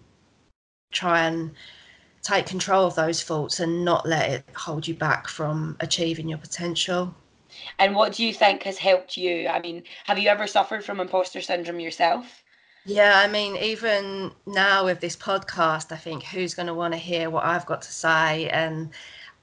try 0.91 1.27
and 1.27 1.51
take 2.21 2.45
control 2.45 2.85
of 2.85 2.95
those 2.95 3.23
thoughts 3.23 3.59
and 3.59 3.85
not 3.85 4.05
let 4.05 4.29
it 4.29 4.45
hold 4.55 4.87
you 4.87 4.93
back 4.93 5.27
from 5.27 5.77
achieving 5.79 6.27
your 6.27 6.37
potential. 6.37 7.13
And 7.79 7.95
what 7.95 8.13
do 8.13 8.25
you 8.25 8.33
think 8.33 8.63
has 8.63 8.77
helped 8.77 9.15
you? 9.15 9.47
I 9.47 9.59
mean, 9.59 9.83
have 10.05 10.19
you 10.19 10.29
ever 10.29 10.47
suffered 10.47 10.83
from 10.83 10.99
imposter 10.99 11.41
syndrome 11.41 11.79
yourself? 11.79 12.43
Yeah, 12.85 13.13
I 13.15 13.27
mean, 13.27 13.57
even 13.57 14.31
now 14.45 14.85
with 14.85 15.01
this 15.01 15.15
podcast, 15.15 15.91
I 15.91 15.97
think 15.97 16.23
who's 16.23 16.53
going 16.53 16.67
to 16.67 16.73
want 16.73 16.93
to 16.93 16.97
hear 16.97 17.29
what 17.29 17.43
I've 17.43 17.65
got 17.65 17.81
to 17.81 17.91
say? 17.91 18.49
And 18.49 18.91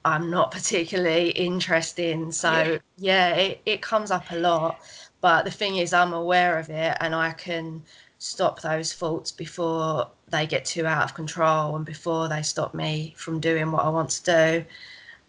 I'm 0.05 0.29
not 0.29 0.51
particularly 0.51 1.31
interested. 1.31 2.11
in. 2.11 2.31
So, 2.31 2.51
Yeah. 2.51 2.77
yeah, 2.97 3.35
it, 3.35 3.61
it 3.65 3.81
comes 3.81 4.11
up 4.11 4.31
a 4.31 4.35
lot. 4.37 4.81
But 5.21 5.43
the 5.45 5.51
thing 5.51 5.77
is, 5.77 5.93
I'm 5.93 6.13
aware 6.13 6.59
of 6.59 6.69
it 6.69 6.97
and 7.01 7.15
I 7.15 7.31
can 7.33 7.83
stop 8.19 8.61
those 8.61 8.93
thoughts 8.93 9.31
before 9.31 10.09
they 10.29 10.47
get 10.47 10.65
too 10.65 10.85
out 10.85 11.03
of 11.03 11.13
control 11.15 11.75
and 11.75 11.85
before 11.85 12.29
they 12.29 12.43
stop 12.43 12.73
me 12.73 13.13
from 13.17 13.39
doing 13.41 13.71
what 13.71 13.85
I 13.85 13.89
want 13.89 14.11
to 14.11 14.23
do. 14.23 14.65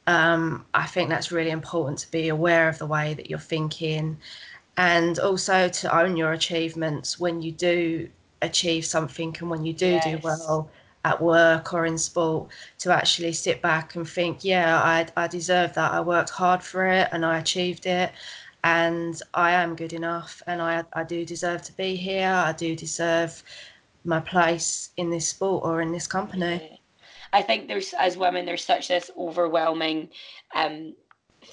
Um, 0.06 0.66
I 0.74 0.86
think 0.86 1.10
that's 1.10 1.32
really 1.32 1.50
important 1.50 1.98
to 2.00 2.10
be 2.10 2.28
aware 2.28 2.68
of 2.68 2.78
the 2.78 2.86
way 2.86 3.14
that 3.14 3.30
you're 3.30 3.38
thinking 3.40 4.18
and 4.76 5.18
also 5.18 5.68
to 5.68 5.98
own 5.98 6.16
your 6.16 6.32
achievements 6.32 7.18
when 7.20 7.42
you 7.42 7.52
do 7.52 8.08
achieve 8.42 8.86
something 8.86 9.36
and 9.40 9.50
when 9.50 9.64
you 9.64 9.72
do 9.72 9.98
do 10.00 10.18
well 10.22 10.70
at 11.10 11.20
work 11.20 11.72
or 11.72 11.86
in 11.86 11.96
sport 11.96 12.48
to 12.78 12.92
actually 12.92 13.32
sit 13.32 13.62
back 13.62 13.94
and 13.94 14.08
think 14.08 14.44
yeah 14.44 14.80
I, 14.82 15.06
I 15.16 15.26
deserve 15.28 15.74
that. 15.74 15.92
I 15.92 16.00
worked 16.00 16.30
hard 16.30 16.62
for 16.62 16.86
it 16.86 17.08
and 17.12 17.24
i 17.24 17.38
achieved 17.38 17.86
it 17.86 18.10
and 18.64 19.14
i 19.32 19.50
am 19.52 19.76
good 19.76 19.92
enough 19.92 20.42
and 20.48 20.60
I, 20.60 20.84
I 20.92 21.04
do 21.04 21.24
deserve 21.24 21.62
to 21.62 21.72
be 21.84 21.96
here. 21.96 22.34
I 22.50 22.52
do 22.52 22.74
deserve 22.74 23.42
my 24.06 24.20
place 24.20 24.90
in 24.96 25.10
this 25.10 25.28
sport 25.28 25.64
or 25.64 25.80
in 25.80 25.92
this 25.92 26.06
company. 26.06 26.54
Yeah. 26.70 26.76
I 27.32 27.42
think 27.42 27.68
there's, 27.68 27.92
as 27.98 28.16
women, 28.16 28.46
there's 28.46 28.64
such 28.64 28.88
this 28.88 29.10
overwhelming 29.18 30.08
um, 30.54 30.94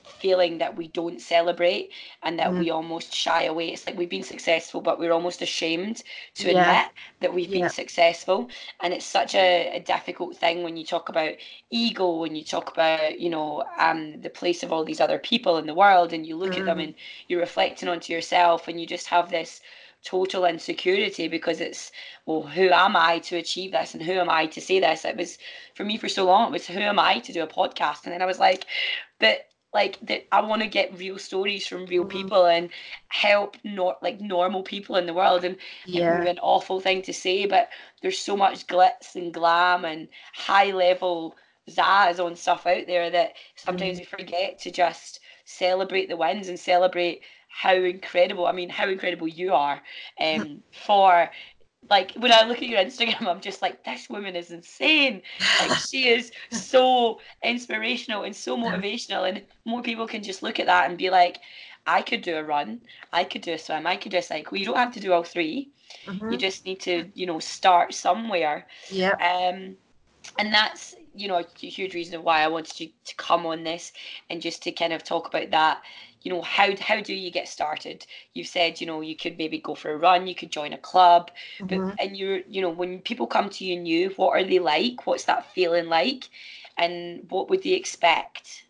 feeling 0.08 0.58
that 0.60 0.76
we 0.78 0.88
don't 0.88 1.22
celebrate 1.22 1.92
and 2.24 2.40
that 2.40 2.56
Mm. 2.56 2.58
we 2.58 2.70
almost 2.70 3.14
shy 3.14 3.44
away. 3.44 3.70
It's 3.70 3.86
like 3.88 3.98
we've 3.98 4.10
been 4.10 4.24
successful, 4.24 4.82
but 4.82 5.00
we're 5.00 5.12
almost 5.14 5.42
ashamed 5.42 6.04
to 6.36 6.50
Yeah. 6.50 6.52
admit 6.52 6.88
that 7.22 7.34
we've 7.34 7.52
been 7.52 7.70
successful. 7.70 8.50
And 8.82 8.94
it's 8.94 9.06
such 9.06 9.36
a, 9.36 9.76
a 9.76 9.80
difficult 9.80 10.38
thing 10.38 10.64
when 10.64 10.78
you 10.78 10.86
talk 10.86 11.10
about 11.10 11.34
ego, 11.72 12.18
when 12.18 12.36
you 12.36 12.44
talk 12.44 12.72
about, 12.72 13.20
you 13.20 13.30
know, 13.30 13.64
um, 13.78 14.22
the 14.22 14.30
place 14.30 14.64
of 14.64 14.72
all 14.72 14.84
these 14.84 15.02
other 15.02 15.18
people 15.20 15.58
in 15.58 15.66
the 15.68 15.74
world, 15.74 16.14
and 16.14 16.26
you 16.26 16.36
look 16.36 16.58
at 16.58 16.66
them 16.66 16.80
Mm. 16.80 16.84
and 16.84 16.96
you're 17.28 17.40
reflecting 17.40 17.90
onto 17.90 18.14
yourself, 18.14 18.68
and 18.68 18.80
you 18.80 18.86
just 18.88 19.08
have 19.08 19.30
this 19.32 19.62
total 20.04 20.46
insecurity 20.46 21.28
because 21.28 21.60
it's 21.62 21.92
well 22.26 22.44
who 22.44 22.70
am 22.70 22.96
i 22.96 23.20
to 23.20 23.38
achieve 23.38 23.72
this 23.72 23.94
and 23.94 24.04
who 24.04 24.14
am 24.14 24.30
i 24.30 24.46
to 24.46 24.62
say 24.62 24.80
this 24.80 25.06
it 25.06 25.18
was 25.18 25.38
for 25.74 25.84
me 25.86 25.98
for 25.98 26.10
so 26.10 26.26
long 26.26 26.48
it 26.48 26.52
was 26.52 26.68
who 26.68 26.80
am 26.80 27.00
i 27.00 27.20
to 27.20 27.32
do 27.32 27.42
a 27.42 27.48
podcast 27.48 28.04
and 28.06 28.14
then 28.14 28.22
i 28.22 28.26
was 28.26 28.40
like 28.40 28.66
but 29.20 29.46
like 29.74 30.00
that 30.02 30.24
i 30.32 30.42
want 30.42 30.62
to 30.62 30.68
get 30.68 30.98
real 30.98 31.18
stories 31.18 31.66
from 31.68 31.86
real 31.86 32.04
Mhm. 32.04 32.04
people 32.06 32.46
and 32.46 32.70
help 33.10 33.58
not 33.64 34.02
like 34.04 34.20
normal 34.22 34.64
people 34.64 34.96
in 34.96 35.06
the 35.06 35.14
world 35.14 35.44
and 35.44 35.58
it 35.92 36.06
yeah 36.08 36.08
would 36.08 36.22
be 36.22 36.28
an 36.30 36.40
awful 36.40 36.80
thing 36.80 37.02
to 37.02 37.14
say 37.14 37.46
but 37.46 37.70
there's 38.02 38.18
so 38.20 38.36
much 38.38 38.68
glitz 38.68 39.16
and 39.16 39.34
glam 39.34 39.86
and 39.86 40.08
high 40.34 40.72
level 40.72 41.36
zazz 41.70 42.24
on 42.24 42.36
stuff 42.36 42.66
out 42.68 42.88
there 42.88 43.10
that 43.10 43.34
sometimes 43.56 43.98
Mhm. 43.98 44.00
we 44.00 44.06
forget 44.06 44.60
to 44.60 44.72
just 44.72 45.20
celebrate 45.46 46.10
the 46.10 46.18
wins 46.18 46.48
and 46.50 46.60
celebrate 46.60 47.22
how 47.50 47.74
incredible 47.74 48.46
i 48.48 48.52
mean 48.52 48.70
how 48.70 48.88
incredible 48.88 49.28
you 49.28 49.54
are 49.54 49.82
um 50.20 50.62
for 50.72 51.30
like 51.90 52.14
when 52.16 52.32
I 52.32 52.44
look 52.46 52.58
at 52.58 52.68
your 52.68 52.80
Instagram, 52.80 53.28
I'm 53.28 53.42
just 53.42 53.62
like, 53.62 53.84
this 53.84 54.10
woman 54.10 54.36
is 54.36 54.52
insane. 54.52 55.22
Like 55.60 55.76
she 55.76 56.08
is 56.10 56.32
so 56.50 57.20
inspirational 57.44 58.24
and 58.24 58.36
so 58.36 58.58
motivational, 58.58 59.28
and 59.28 59.44
more 59.66 59.82
people 59.82 60.08
can 60.08 60.24
just 60.24 60.44
look 60.44 60.60
at 60.60 60.68
that 60.68 60.90
and 60.90 60.98
be 60.98 61.10
like, 61.10 61.38
I 61.86 62.02
could 62.02 62.22
do 62.22 62.38
a 62.38 62.44
run, 62.44 62.82
I 63.12 63.24
could 63.24 63.42
do 63.42 63.54
a 63.54 63.58
swim, 63.58 63.88
I 63.88 63.96
could 63.98 64.12
do 64.12 64.18
a 64.18 64.22
cycle. 64.22 64.58
You 64.58 64.66
don't 64.66 64.78
have 64.78 64.94
to 64.94 65.00
do 65.00 65.14
all 65.14 65.24
three. 65.24 65.72
You 66.28 66.38
Mhm. 66.38 66.38
just 66.38 66.66
need 66.66 66.80
to, 66.82 67.10
you 67.14 67.26
know, 67.26 67.40
start 67.40 67.94
somewhere. 67.94 68.68
yeah 68.90 69.16
Um, 69.20 69.78
and 70.38 70.54
that's 70.54 70.96
you 71.16 71.28
know 71.28 71.38
a 71.40 71.46
huge 71.68 71.94
reason 71.94 72.24
why 72.24 72.42
I 72.42 72.48
wanted 72.48 72.80
you 72.80 72.90
to 73.06 73.16
come 73.16 73.46
on 73.46 73.64
this 73.64 73.92
and 74.30 74.42
just 74.42 74.64
to 74.64 74.72
kind 74.72 74.94
of 74.94 75.04
talk 75.04 75.28
about 75.28 75.52
that. 75.52 75.82
You 76.24 76.32
know, 76.34 76.42
how 76.42 76.76
how 76.82 77.02
do 77.02 77.14
you 77.14 77.32
get 77.32 77.48
started? 77.50 78.06
You 78.34 78.44
said 78.46 78.82
you 78.82 78.88
know 78.88 79.02
you 79.02 79.16
could 79.16 79.38
maybe 79.38 79.60
go 79.60 79.76
for 79.76 79.92
a 79.92 79.98
run, 79.98 80.28
you 80.28 80.36
could 80.36 80.52
join 80.52 80.74
a 80.74 80.78
club, 80.78 81.32
but 81.68 81.82
Mhm. 81.82 81.98
and 82.00 82.18
you're 82.18 82.40
you 82.48 82.62
know 82.62 82.70
when 82.70 83.00
people 83.02 83.28
come 83.28 83.50
to 83.50 83.66
you 83.66 83.80
new, 83.80 84.10
what 84.12 84.30
are 84.32 84.44
they 84.44 84.60
like? 84.60 85.06
What's 85.08 85.26
that 85.26 85.52
feeling 85.54 85.88
like? 85.90 86.30
And 86.78 87.26
what 87.30 87.50
would 87.50 87.64
they 87.64 87.72
expect? 87.74 88.64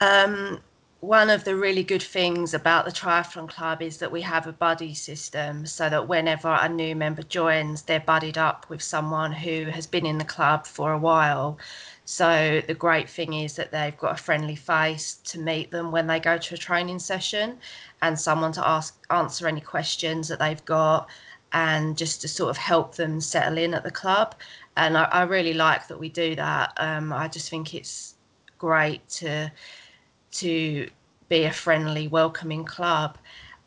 Um, 0.00 0.60
one 1.00 1.28
of 1.30 1.44
the 1.44 1.56
really 1.56 1.82
good 1.82 2.02
things 2.02 2.54
about 2.54 2.84
the 2.86 2.90
Triathlon 2.90 3.48
Club 3.48 3.82
is 3.82 3.98
that 3.98 4.10
we 4.12 4.22
have 4.22 4.46
a 4.46 4.52
buddy 4.52 4.94
system 4.94 5.66
so 5.66 5.88
that 5.90 6.08
whenever 6.08 6.48
a 6.60 6.68
new 6.68 6.96
member 6.96 7.22
joins, 7.22 7.82
they're 7.82 8.00
buddied 8.00 8.38
up 8.38 8.66
with 8.70 8.82
someone 8.82 9.32
who 9.32 9.66
has 9.66 9.86
been 9.86 10.06
in 10.06 10.18
the 10.18 10.24
club 10.24 10.66
for 10.66 10.92
a 10.92 10.98
while. 10.98 11.58
So 12.04 12.60
the 12.66 12.74
great 12.74 13.08
thing 13.08 13.32
is 13.32 13.56
that 13.56 13.72
they've 13.72 13.96
got 13.96 14.12
a 14.18 14.22
friendly 14.22 14.56
face 14.56 15.14
to 15.24 15.38
meet 15.38 15.70
them 15.70 15.90
when 15.90 16.06
they 16.06 16.20
go 16.20 16.36
to 16.36 16.54
a 16.54 16.58
training 16.58 16.98
session 16.98 17.58
and 18.02 18.18
someone 18.18 18.52
to 18.52 18.66
ask 18.66 19.02
answer 19.10 19.48
any 19.48 19.62
questions 19.62 20.28
that 20.28 20.38
they've 20.38 20.64
got 20.66 21.08
and 21.52 21.96
just 21.96 22.20
to 22.20 22.28
sort 22.28 22.50
of 22.50 22.56
help 22.58 22.96
them 22.96 23.20
settle 23.20 23.56
in 23.56 23.72
at 23.72 23.84
the 23.84 23.90
club. 23.90 24.34
And 24.76 24.98
I, 24.98 25.04
I 25.04 25.22
really 25.22 25.54
like 25.54 25.88
that 25.88 25.98
we 25.98 26.08
do 26.10 26.34
that. 26.34 26.72
Um, 26.76 27.12
I 27.12 27.28
just 27.28 27.48
think 27.48 27.74
it's 27.74 28.16
great 28.58 29.08
to 29.08 29.50
to 30.32 30.90
be 31.28 31.44
a 31.44 31.52
friendly, 31.52 32.08
welcoming 32.08 32.64
club. 32.64 33.16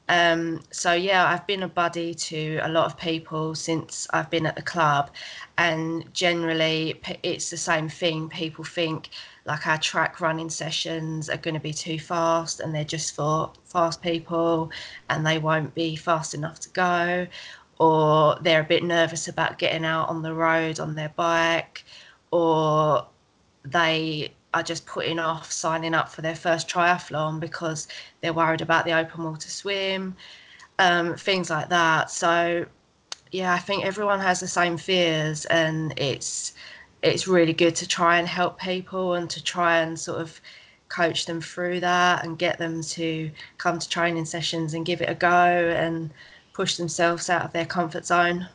Um, 0.10 0.62
so 0.72 0.94
yeah, 0.94 1.26
I've 1.28 1.46
been 1.48 1.64
a 1.64 1.68
buddy 1.68 2.14
to 2.14 2.60
a 2.64 2.70
lot 2.70 2.86
of 2.86 2.98
people 2.98 3.56
since 3.56 4.08
I've 4.14 4.30
been 4.30 4.46
at 4.46 4.56
the 4.56 4.62
club, 4.62 5.12
and 5.58 6.12
generally 6.14 7.02
it's 7.24 7.50
the 7.50 7.58
same 7.58 7.90
thing. 7.90 8.30
People 8.30 8.64
think 8.64 9.10
like 9.46 9.68
our 9.68 9.78
track 9.78 10.22
running 10.22 10.50
sessions 10.50 11.30
are 11.30 11.38
going 11.38 11.56
to 11.56 11.60
be 11.60 11.74
too 11.74 12.00
fast, 12.00 12.60
and 12.62 12.74
they're 12.74 12.86
just 12.86 13.16
for 13.16 13.52
fast 13.66 14.02
people, 14.02 14.72
and 15.10 15.26
they 15.26 15.40
won't 15.40 15.76
be 15.76 15.96
fast 15.98 16.34
enough 16.34 16.60
to 16.62 16.70
go. 16.70 17.28
or 17.80 18.38
they're 18.42 18.62
a 18.62 18.66
bit 18.66 18.84
nervous 18.84 19.28
about 19.28 19.58
getting 19.60 19.86
out 19.86 20.10
on 20.10 20.22
the 20.24 20.34
road 20.34 20.80
on 20.80 20.96
their 20.96 21.10
bike, 21.12 21.86
or 22.32 23.06
they 23.66 24.32
are 24.60 24.64
just 24.64 24.86
putting 24.86 25.20
off 25.20 25.52
signing 25.52 25.94
up 25.94 26.10
for 26.10 26.22
their 26.22 26.36
first 26.36 26.68
triathlon 26.70 27.40
because 27.40 27.88
they're 28.22 28.34
worried 28.34 28.62
about 28.62 28.86
the 28.86 28.94
open 28.94 29.24
water 29.24 29.50
swim, 29.50 30.16
um, 30.80 31.16
things 31.16 31.50
like 31.50 31.70
that. 31.70 32.12
So, 32.12 32.66
yeah, 33.32 33.54
I 33.54 33.60
think 33.60 33.86
everyone 33.86 34.20
has 34.20 34.40
the 34.40 34.48
same 34.48 34.78
fears, 34.78 35.46
and 35.46 35.94
it's 35.98 36.54
it's 37.04 37.28
really 37.28 37.54
good 37.54 37.76
to 37.76 37.88
try 37.88 38.18
and 38.20 38.28
help 38.28 38.60
people 38.60 39.14
and 39.16 39.30
to 39.30 39.44
try 39.44 39.80
and 39.80 40.00
sort 40.00 40.20
of 40.20 40.42
coach 40.90 41.26
them 41.26 41.42
through 41.42 41.80
that 41.82 42.26
and 42.26 42.40
get 42.40 42.58
them 42.58 42.82
to 42.82 43.32
come 43.58 43.78
to 43.80 43.90
training 43.90 44.26
sessions 44.26 44.74
and 44.74 44.86
give 44.86 45.02
it 45.02 45.10
a 45.10 45.16
go 45.16 45.28
and 45.28 46.12
push 46.54 46.78
themselves 46.78 47.30
out 47.30 47.44
of 47.46 47.54
their 47.54 47.66
comfort 47.66 48.06
zone. 48.06 48.48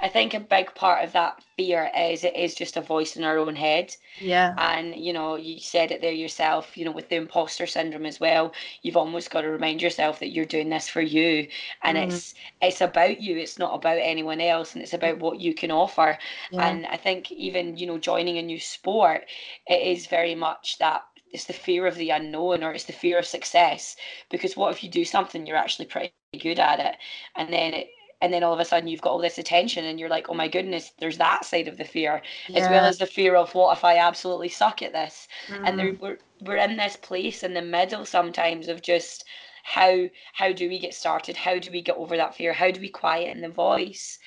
I 0.00 0.08
think 0.08 0.34
a 0.34 0.40
big 0.40 0.74
part 0.74 1.04
of 1.04 1.12
that 1.12 1.42
fear 1.56 1.90
is 1.96 2.22
it 2.22 2.36
is 2.36 2.54
just 2.54 2.76
a 2.76 2.80
voice 2.82 3.16
in 3.16 3.24
our 3.24 3.38
own 3.38 3.56
head. 3.56 3.94
Yeah. 4.20 4.54
And 4.58 4.94
you 4.94 5.12
know, 5.12 5.36
you 5.36 5.58
said 5.58 5.90
it 5.90 6.00
there 6.00 6.12
yourself, 6.12 6.76
you 6.76 6.84
know, 6.84 6.90
with 6.90 7.08
the 7.08 7.16
imposter 7.16 7.66
syndrome 7.66 8.06
as 8.06 8.20
well, 8.20 8.52
you've 8.82 8.96
almost 8.96 9.30
got 9.30 9.42
to 9.42 9.48
remind 9.48 9.80
yourself 9.80 10.18
that 10.20 10.30
you're 10.30 10.44
doing 10.44 10.68
this 10.68 10.88
for 10.88 11.00
you 11.00 11.48
and 11.82 11.96
mm. 11.96 12.06
it's 12.06 12.34
it's 12.60 12.80
about 12.80 13.20
you, 13.20 13.36
it's 13.36 13.58
not 13.58 13.74
about 13.74 13.98
anyone 14.00 14.40
else 14.40 14.74
and 14.74 14.82
it's 14.82 14.94
about 14.94 15.18
what 15.18 15.40
you 15.40 15.54
can 15.54 15.70
offer. 15.70 16.18
Yeah. 16.50 16.68
And 16.68 16.86
I 16.86 16.96
think 16.96 17.32
even, 17.32 17.76
you 17.76 17.86
know, 17.86 17.98
joining 17.98 18.38
a 18.38 18.42
new 18.42 18.60
sport, 18.60 19.24
it 19.66 19.82
is 19.82 20.06
very 20.06 20.34
much 20.34 20.78
that 20.78 21.02
it's 21.32 21.44
the 21.44 21.52
fear 21.52 21.86
of 21.86 21.96
the 21.96 22.10
unknown 22.10 22.62
or 22.62 22.72
it's 22.72 22.84
the 22.84 22.92
fear 22.92 23.18
of 23.18 23.26
success 23.26 23.96
because 24.30 24.56
what 24.56 24.72
if 24.72 24.82
you 24.82 24.88
do 24.88 25.04
something 25.04 25.44
you're 25.44 25.56
actually 25.56 25.84
pretty 25.84 26.12
good 26.40 26.58
at 26.58 26.80
it 26.80 26.96
and 27.34 27.52
then 27.52 27.74
it 27.74 27.88
and 28.20 28.32
then 28.32 28.42
all 28.42 28.52
of 28.52 28.60
a 28.60 28.64
sudden 28.64 28.88
you've 28.88 29.00
got 29.00 29.10
all 29.10 29.18
this 29.18 29.38
attention 29.38 29.84
and 29.84 30.00
you're 30.00 30.08
like 30.08 30.28
oh 30.28 30.34
my 30.34 30.48
goodness 30.48 30.92
there's 30.98 31.18
that 31.18 31.44
side 31.44 31.68
of 31.68 31.76
the 31.76 31.84
fear 31.84 32.22
yeah. 32.48 32.60
as 32.60 32.70
well 32.70 32.84
as 32.84 32.98
the 32.98 33.06
fear 33.06 33.34
of 33.34 33.54
what 33.54 33.76
if 33.76 33.84
i 33.84 33.96
absolutely 33.96 34.48
suck 34.48 34.82
at 34.82 34.92
this 34.92 35.28
mm. 35.48 35.60
and 35.64 35.78
there, 35.78 35.92
mm. 35.92 36.00
we're, 36.00 36.18
we're 36.40 36.56
in 36.56 36.76
this 36.76 36.96
place 36.96 37.42
in 37.42 37.54
the 37.54 37.62
middle 37.62 38.04
sometimes 38.04 38.68
of 38.68 38.82
just 38.82 39.24
how 39.64 40.08
how 40.32 40.52
do 40.52 40.68
we 40.68 40.78
get 40.78 40.94
started 40.94 41.36
how 41.36 41.58
do 41.58 41.70
we 41.72 41.82
get 41.82 41.96
over 41.96 42.16
that 42.16 42.34
fear 42.34 42.52
how 42.52 42.70
do 42.70 42.80
we 42.80 42.88
quieten 42.88 43.40
the 43.40 43.48
voice 43.48 44.18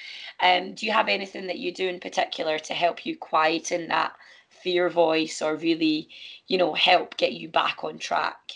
um 0.41 0.73
do 0.73 0.85
you 0.85 0.91
have 0.91 1.07
anything 1.07 1.47
that 1.47 1.59
you 1.59 1.73
do 1.73 1.87
in 1.87 1.99
particular 1.99 2.59
to 2.59 2.73
help 2.73 3.05
you 3.05 3.15
quieten 3.17 3.87
that 3.87 4.11
fear 4.49 4.89
voice 4.89 5.41
or 5.41 5.55
really 5.55 6.09
you 6.47 6.57
know 6.57 6.73
help 6.73 7.15
get 7.15 7.33
you 7.33 7.47
back 7.47 7.83
on 7.83 7.97
track 7.97 8.51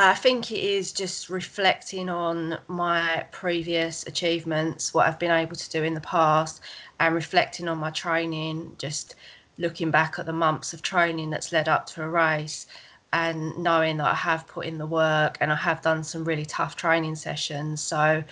I 0.00 0.14
think 0.14 0.52
it 0.52 0.60
is 0.60 0.92
just 0.92 1.28
reflecting 1.28 2.08
on 2.08 2.58
my 2.68 3.26
previous 3.32 4.06
achievements, 4.06 4.94
what 4.94 5.08
I've 5.08 5.18
been 5.18 5.32
able 5.32 5.56
to 5.56 5.70
do 5.70 5.82
in 5.82 5.94
the 5.94 6.00
past, 6.00 6.60
and 7.00 7.16
reflecting 7.16 7.66
on 7.66 7.78
my 7.78 7.90
training, 7.90 8.76
just 8.78 9.16
looking 9.58 9.90
back 9.90 10.20
at 10.20 10.26
the 10.26 10.32
months 10.32 10.72
of 10.72 10.82
training 10.82 11.30
that's 11.30 11.50
led 11.50 11.68
up 11.68 11.86
to 11.86 12.02
a 12.04 12.08
race 12.08 12.66
and 13.12 13.58
knowing 13.58 13.96
that 13.96 14.06
I 14.06 14.14
have 14.14 14.46
put 14.46 14.66
in 14.66 14.78
the 14.78 14.86
work 14.86 15.36
and 15.40 15.50
I 15.50 15.56
have 15.56 15.82
done 15.82 16.04
some 16.04 16.24
really 16.24 16.46
tough 16.46 16.76
training 16.76 17.16
sessions. 17.16 17.80
So 17.80 18.22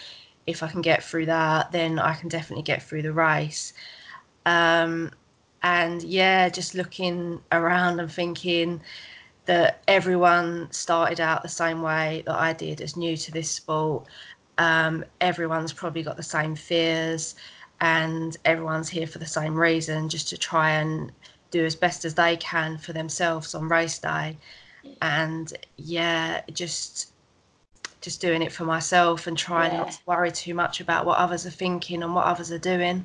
if 0.46 0.62
I 0.62 0.68
can 0.68 0.82
get 0.82 1.02
through 1.02 1.26
that, 1.26 1.72
then 1.72 1.98
I 1.98 2.14
can 2.14 2.28
definitely 2.28 2.62
get 2.62 2.80
through 2.80 3.02
the 3.02 3.12
race. 3.12 3.72
Um, 4.44 5.10
and 5.64 6.00
yeah, 6.04 6.48
just 6.48 6.76
looking 6.76 7.40
around 7.50 7.98
and 7.98 8.12
thinking, 8.12 8.82
that 9.46 9.82
everyone 9.88 10.68
started 10.70 11.20
out 11.20 11.42
the 11.42 11.48
same 11.48 11.82
way 11.82 12.22
that 12.26 12.34
I 12.34 12.52
did 12.52 12.80
as 12.80 12.96
new 12.96 13.16
to 13.16 13.32
this 13.32 13.50
sport. 13.50 14.06
Um, 14.58 15.04
everyone's 15.20 15.72
probably 15.72 16.02
got 16.02 16.16
the 16.16 16.22
same 16.22 16.54
fears, 16.54 17.36
and 17.80 18.36
everyone's 18.44 18.88
here 18.88 19.06
for 19.06 19.18
the 19.18 19.26
same 19.26 19.54
reason, 19.54 20.08
just 20.08 20.28
to 20.30 20.38
try 20.38 20.70
and 20.72 21.12
do 21.50 21.64
as 21.64 21.76
best 21.76 22.04
as 22.04 22.14
they 22.14 22.36
can 22.36 22.78
for 22.78 22.92
themselves 22.92 23.54
on 23.54 23.68
race 23.68 23.98
day. 23.98 24.36
And 25.02 25.52
yeah, 25.76 26.42
just 26.52 27.12
just 28.00 28.20
doing 28.20 28.40
it 28.40 28.52
for 28.52 28.64
myself 28.64 29.26
and 29.26 29.36
trying 29.36 29.72
yeah. 29.72 29.78
not 29.78 29.90
to 29.90 29.98
worry 30.06 30.30
too 30.30 30.54
much 30.54 30.80
about 30.80 31.04
what 31.04 31.18
others 31.18 31.44
are 31.44 31.50
thinking 31.50 32.04
and 32.04 32.14
what 32.14 32.24
others 32.24 32.52
are 32.52 32.58
doing. 32.58 33.04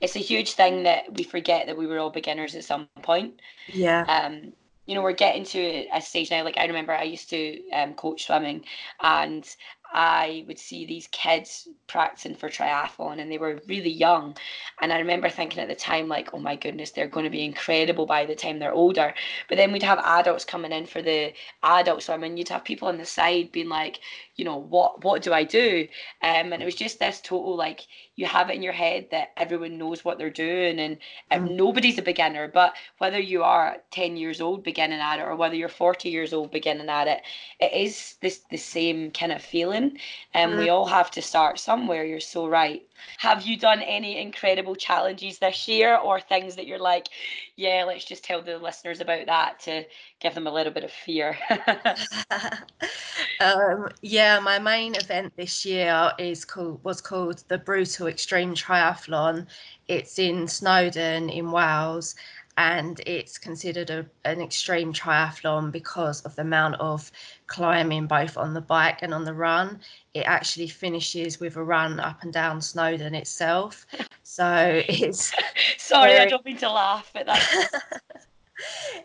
It's 0.00 0.16
a 0.16 0.20
huge 0.20 0.54
thing 0.54 0.82
that 0.82 1.14
we 1.14 1.22
forget 1.22 1.66
that 1.66 1.76
we 1.76 1.86
were 1.86 1.98
all 1.98 2.10
beginners 2.10 2.56
at 2.56 2.64
some 2.64 2.88
point. 3.02 3.40
Yeah. 3.68 4.02
Um, 4.02 4.52
you 4.86 4.94
know, 4.94 5.02
we're 5.02 5.12
getting 5.12 5.44
to 5.44 5.86
a 5.94 6.00
stage 6.00 6.30
now. 6.30 6.44
Like 6.44 6.58
I 6.58 6.66
remember, 6.66 6.92
I 6.92 7.04
used 7.04 7.30
to 7.30 7.70
um, 7.70 7.94
coach 7.94 8.26
swimming, 8.26 8.64
and 9.00 9.48
I 9.92 10.44
would 10.48 10.58
see 10.58 10.86
these 10.86 11.06
kids 11.08 11.68
practicing 11.86 12.34
for 12.34 12.48
triathlon 12.48 13.20
and 13.20 13.30
they 13.30 13.36
were 13.36 13.60
really 13.66 13.90
young. 13.90 14.36
And 14.80 14.92
I 14.92 14.98
remember 14.98 15.28
thinking 15.28 15.60
at 15.60 15.68
the 15.68 15.74
time, 15.74 16.08
like, 16.08 16.32
oh 16.32 16.38
my 16.38 16.56
goodness, 16.56 16.90
they're 16.90 17.06
going 17.06 17.24
to 17.24 17.30
be 17.30 17.44
incredible 17.44 18.06
by 18.06 18.24
the 18.24 18.34
time 18.34 18.58
they're 18.58 18.72
older. 18.72 19.12
But 19.48 19.58
then 19.58 19.70
we'd 19.70 19.82
have 19.82 19.98
adults 19.98 20.46
coming 20.46 20.72
in 20.72 20.86
for 20.86 21.02
the 21.02 21.34
adult 21.62 22.02
swim 22.02 22.24
and 22.24 22.38
you'd 22.38 22.48
have 22.48 22.64
people 22.64 22.88
on 22.88 22.96
the 22.96 23.04
side 23.04 23.52
being 23.52 23.68
like, 23.68 24.00
you 24.36 24.44
know, 24.44 24.56
what 24.56 25.04
what 25.04 25.22
do 25.22 25.32
I 25.32 25.44
do? 25.44 25.86
Um, 26.22 26.52
and 26.52 26.62
it 26.62 26.64
was 26.64 26.74
just 26.74 26.98
this 26.98 27.20
total 27.20 27.54
like 27.56 27.86
you 28.16 28.26
have 28.26 28.50
it 28.50 28.56
in 28.56 28.62
your 28.62 28.72
head 28.72 29.08
that 29.10 29.32
everyone 29.36 29.78
knows 29.78 30.04
what 30.04 30.18
they're 30.18 30.30
doing 30.30 30.78
and 30.78 30.98
um, 31.30 31.48
mm. 31.48 31.56
nobody's 31.56 31.98
a 31.98 32.02
beginner. 32.02 32.48
But 32.48 32.74
whether 32.98 33.18
you 33.18 33.42
are 33.42 33.78
10 33.90 34.16
years 34.16 34.40
old 34.40 34.62
beginning 34.62 35.00
at 35.00 35.18
it 35.18 35.22
or 35.22 35.36
whether 35.36 35.54
you're 35.54 35.68
40 35.68 36.08
years 36.08 36.32
old 36.32 36.50
beginning 36.50 36.88
at 36.88 37.08
it, 37.08 37.22
it 37.60 37.72
is 37.72 38.16
this 38.20 38.40
the 38.50 38.56
same 38.56 39.10
kind 39.10 39.32
of 39.32 39.42
feeling. 39.42 39.98
And 40.34 40.52
um, 40.52 40.58
mm. 40.58 40.62
we 40.62 40.68
all 40.70 40.86
have 40.86 41.10
to 41.12 41.22
start 41.22 41.58
somewhere. 41.58 42.04
You're 42.04 42.20
so 42.20 42.46
right. 42.46 42.82
Have 43.18 43.42
you 43.42 43.56
done 43.56 43.82
any 43.82 44.20
incredible 44.20 44.76
challenges 44.76 45.38
this 45.38 45.66
year 45.66 45.96
or 45.96 46.20
things 46.20 46.56
that 46.56 46.66
you're 46.66 46.78
like, 46.78 47.08
yeah, 47.56 47.84
let's 47.86 48.04
just 48.04 48.24
tell 48.24 48.42
the 48.42 48.58
listeners 48.58 49.00
about 49.00 49.26
that 49.26 49.60
to 49.60 49.84
give 50.20 50.34
them 50.34 50.46
a 50.46 50.52
little 50.52 50.72
bit 50.72 50.84
of 50.84 50.92
fear? 50.92 51.36
um, 53.40 53.88
yeah, 54.02 54.21
my 54.42 54.58
main 54.58 54.94
event 54.94 55.32
this 55.36 55.64
year 55.64 56.12
is 56.18 56.44
called 56.44 56.82
was 56.84 57.00
called 57.00 57.44
the 57.48 57.58
Brutal 57.58 58.06
Extreme 58.06 58.54
Triathlon. 58.54 59.46
It's 59.88 60.18
in 60.18 60.48
Snowdon 60.48 61.30
in 61.30 61.50
Wales 61.50 62.14
and 62.58 63.00
it's 63.06 63.38
considered 63.38 63.90
a, 63.90 64.06
an 64.24 64.40
extreme 64.40 64.92
triathlon 64.92 65.72
because 65.72 66.20
of 66.22 66.36
the 66.36 66.42
amount 66.42 66.74
of 66.80 67.10
climbing 67.46 68.06
both 68.06 68.36
on 68.36 68.52
the 68.52 68.60
bike 68.60 68.98
and 69.02 69.14
on 69.14 69.24
the 69.24 69.32
run. 69.32 69.80
It 70.12 70.24
actually 70.26 70.68
finishes 70.68 71.40
with 71.40 71.56
a 71.56 71.64
run 71.64 71.98
up 71.98 72.22
and 72.22 72.32
down 72.32 72.60
Snowdon 72.60 73.14
itself. 73.14 73.86
So 74.24 74.82
it's 74.88 75.30
sorry, 75.76 76.12
very... 76.12 76.20
I 76.22 76.28
don't 76.30 76.44
mean 76.44 76.56
to 76.58 76.70
laugh, 76.70 77.10
but 77.12 77.26
that's 77.26 77.66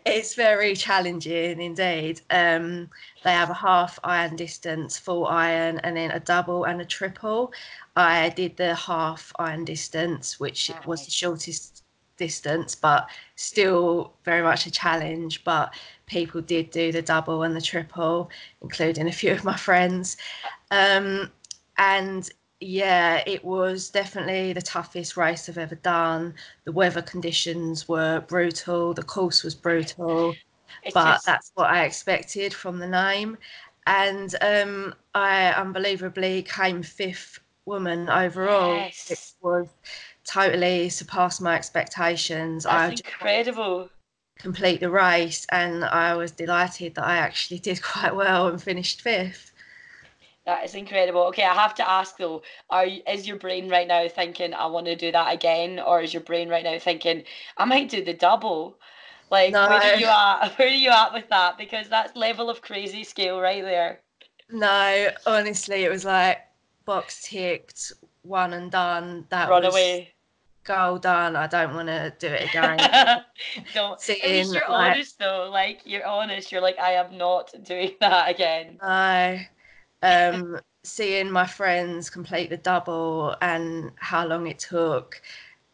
it's 0.04 0.34
very 0.34 0.74
challenging 0.74 1.60
indeed. 1.60 2.20
Um, 2.30 2.88
they 3.24 3.32
have 3.32 3.50
a 3.50 3.54
half 3.54 3.98
iron 4.04 4.36
distance, 4.36 4.98
full 4.98 5.26
iron, 5.26 5.78
and 5.78 5.96
then 5.96 6.10
a 6.10 6.20
double 6.20 6.64
and 6.64 6.80
a 6.80 6.84
triple. 6.84 7.52
I 7.96 8.30
did 8.30 8.56
the 8.56 8.74
half 8.74 9.32
iron 9.38 9.64
distance, 9.64 10.38
which 10.38 10.70
was 10.86 11.04
the 11.04 11.10
shortest 11.10 11.84
distance, 12.16 12.74
but 12.74 13.08
still 13.36 14.12
very 14.24 14.42
much 14.42 14.66
a 14.66 14.70
challenge. 14.70 15.44
But 15.44 15.74
people 16.06 16.40
did 16.40 16.70
do 16.70 16.92
the 16.92 17.02
double 17.02 17.42
and 17.42 17.54
the 17.56 17.60
triple, 17.60 18.30
including 18.62 19.08
a 19.08 19.12
few 19.12 19.32
of 19.32 19.44
my 19.44 19.56
friends. 19.56 20.16
Um, 20.70 21.30
and 21.78 22.28
yeah, 22.60 23.22
it 23.26 23.44
was 23.44 23.88
definitely 23.88 24.52
the 24.52 24.62
toughest 24.62 25.16
race 25.16 25.48
I've 25.48 25.58
ever 25.58 25.76
done. 25.76 26.34
The 26.64 26.72
weather 26.72 27.02
conditions 27.02 27.88
were 27.88 28.20
brutal, 28.26 28.94
the 28.94 29.02
course 29.02 29.44
was 29.44 29.54
brutal, 29.54 30.34
it's 30.82 30.94
but 30.94 31.14
just... 31.14 31.26
that's 31.26 31.52
what 31.54 31.70
I 31.70 31.84
expected 31.84 32.52
from 32.52 32.78
the 32.78 32.88
name. 32.88 33.38
And 33.86 34.34
um, 34.40 34.94
I 35.14 35.52
unbelievably 35.52 36.42
came 36.42 36.82
fifth 36.82 37.40
woman 37.64 38.08
overall. 38.08 38.74
Yes. 38.74 39.10
It 39.10 39.44
was 39.44 39.68
totally 40.24 40.88
surpassed 40.88 41.40
my 41.40 41.54
expectations. 41.54 42.64
That's 42.64 43.00
incredible. 43.00 43.88
Complete 44.38 44.80
the 44.80 44.90
race, 44.90 45.46
and 45.50 45.84
I 45.84 46.14
was 46.14 46.30
delighted 46.32 46.94
that 46.96 47.04
I 47.04 47.16
actually 47.16 47.58
did 47.68 47.82
quite 47.82 48.14
well 48.14 48.48
and 48.48 48.62
finished 48.62 49.00
fifth. 49.00 49.52
That 50.48 50.64
is 50.64 50.74
incredible. 50.74 51.24
Okay, 51.24 51.42
I 51.42 51.52
have 51.52 51.74
to 51.74 51.86
ask 51.86 52.16
though, 52.16 52.40
are 52.70 52.86
is 52.86 53.28
your 53.28 53.36
brain 53.36 53.68
right 53.68 53.86
now 53.86 54.08
thinking 54.08 54.54
I 54.54 54.64
want 54.64 54.86
to 54.86 54.96
do 54.96 55.12
that 55.12 55.34
again, 55.34 55.78
or 55.78 56.00
is 56.00 56.14
your 56.14 56.22
brain 56.22 56.48
right 56.48 56.64
now 56.64 56.78
thinking 56.78 57.24
I 57.58 57.66
might 57.66 57.90
do 57.90 58.02
the 58.02 58.14
double? 58.14 58.78
Like 59.30 59.52
no. 59.52 59.68
where 59.68 59.92
are 59.92 59.96
you 59.96 60.06
at? 60.06 60.48
Where 60.58 60.68
are 60.68 60.70
you 60.70 60.88
at 60.88 61.12
with 61.12 61.28
that? 61.28 61.58
Because 61.58 61.90
that's 61.90 62.16
level 62.16 62.48
of 62.48 62.62
crazy 62.62 63.04
scale 63.04 63.42
right 63.42 63.62
there. 63.62 64.00
No, 64.48 65.10
honestly, 65.26 65.84
it 65.84 65.90
was 65.90 66.06
like 66.06 66.38
box 66.86 67.28
ticked, 67.28 67.92
one 68.22 68.54
and 68.54 68.70
done. 68.70 69.26
That 69.28 69.50
run 69.50 69.64
was, 69.64 69.74
away 69.74 70.14
goal 70.64 70.98
done. 70.98 71.36
I 71.36 71.46
don't 71.46 71.74
want 71.74 71.88
to 71.88 72.14
do 72.18 72.28
it 72.28 72.48
again. 72.48 72.78
don't. 73.74 74.00
Seeing, 74.00 74.46
you're 74.46 74.62
like, 74.70 74.92
honest 74.92 75.18
though. 75.18 75.50
Like 75.52 75.82
you're 75.84 76.06
honest. 76.06 76.50
You're 76.50 76.62
like, 76.62 76.78
I 76.78 76.92
am 76.92 77.18
not 77.18 77.52
doing 77.64 77.96
that 78.00 78.30
again. 78.30 78.78
No. 78.80 79.40
Um, 80.02 80.60
seeing 80.84 81.30
my 81.30 81.46
friends 81.46 82.08
complete 82.08 82.50
the 82.50 82.56
double 82.56 83.36
and 83.42 83.92
how 83.96 84.26
long 84.26 84.46
it 84.46 84.58
took 84.58 85.20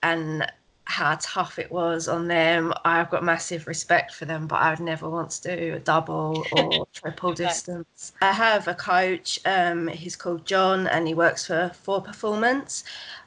and 0.02 0.46
how 0.86 1.16
tough 1.20 1.58
it 1.58 1.70
was 1.70 2.08
on 2.08 2.28
them. 2.28 2.72
I've 2.84 3.10
got 3.10 3.24
massive 3.24 3.66
respect 3.66 4.14
for 4.14 4.26
them, 4.26 4.46
but 4.46 4.56
I 4.56 4.70
would 4.70 4.80
never 4.80 5.08
want 5.08 5.30
to 5.30 5.56
do 5.56 5.74
a 5.74 5.78
double 5.78 6.44
or 6.52 6.86
triple 6.92 7.32
distance. 7.32 8.12
I 8.20 8.32
have 8.32 8.68
a 8.68 8.74
coach, 8.74 9.38
um, 9.46 9.88
he's 9.88 10.16
called 10.16 10.44
John, 10.44 10.86
and 10.88 11.08
he 11.08 11.14
works 11.14 11.46
for 11.46 11.70
For 11.74 12.02
Performance. 12.02 12.84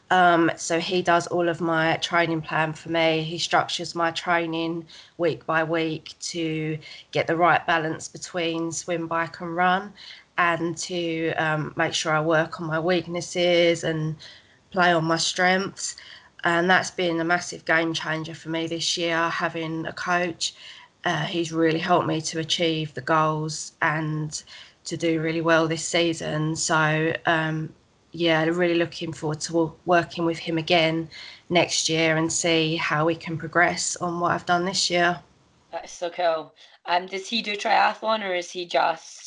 Um, 0.09 0.51
so 0.55 0.79
he 0.79 1.01
does 1.01 1.27
all 1.27 1.49
of 1.49 1.59
my 1.59 1.97
training 1.97 2.41
plan 2.41 2.71
for 2.73 2.89
me. 2.89 3.23
He 3.23 3.37
structures 3.37 3.93
my 3.93 4.11
training 4.11 4.85
week 5.17 5.45
by 5.45 5.63
week 5.63 6.13
to 6.19 6.77
get 7.11 7.27
the 7.27 7.35
right 7.35 7.65
balance 7.67 8.07
between 8.07 8.71
swim, 8.71 9.07
bike, 9.07 9.41
and 9.41 9.53
run, 9.53 9.93
and 10.37 10.77
to 10.77 11.33
um, 11.33 11.73
make 11.75 11.93
sure 11.93 12.13
I 12.13 12.21
work 12.21 12.61
on 12.61 12.67
my 12.67 12.79
weaknesses 12.79 13.83
and 13.83 14.15
play 14.71 14.91
on 14.91 15.05
my 15.05 15.17
strengths. 15.17 15.95
And 16.43 16.69
that's 16.69 16.91
been 16.91 17.19
a 17.19 17.25
massive 17.25 17.65
game 17.65 17.93
changer 17.93 18.35
for 18.35 18.49
me 18.49 18.67
this 18.67 18.97
year, 18.97 19.29
having 19.29 19.85
a 19.87 19.93
coach. 19.93 20.53
Uh, 21.03 21.25
he's 21.25 21.51
really 21.51 21.79
helped 21.79 22.07
me 22.07 22.21
to 22.21 22.39
achieve 22.39 22.93
the 22.93 23.01
goals 23.01 23.73
and 23.81 24.43
to 24.85 24.97
do 24.97 25.21
really 25.21 25.41
well 25.41 25.67
this 25.67 25.85
season. 25.85 26.55
So 26.55 27.13
um, 27.25 27.73
yeah, 28.11 28.43
really 28.45 28.75
looking 28.75 29.13
forward 29.13 29.41
to 29.41 29.73
working 29.85 30.25
with 30.25 30.39
him 30.39 30.57
again 30.57 31.09
next 31.49 31.89
year 31.89 32.17
and 32.17 32.31
see 32.31 32.75
how 32.75 33.05
we 33.05 33.15
can 33.15 33.37
progress 33.37 33.95
on 33.97 34.19
what 34.19 34.31
I've 34.31 34.45
done 34.45 34.65
this 34.65 34.89
year. 34.89 35.19
That's 35.71 35.91
so 35.91 36.09
cool. 36.09 36.53
Um, 36.85 37.05
does 37.05 37.27
he 37.27 37.41
do 37.41 37.55
triathlon 37.55 38.23
or 38.23 38.33
is 38.33 38.51
he 38.51 38.65
just? 38.65 39.26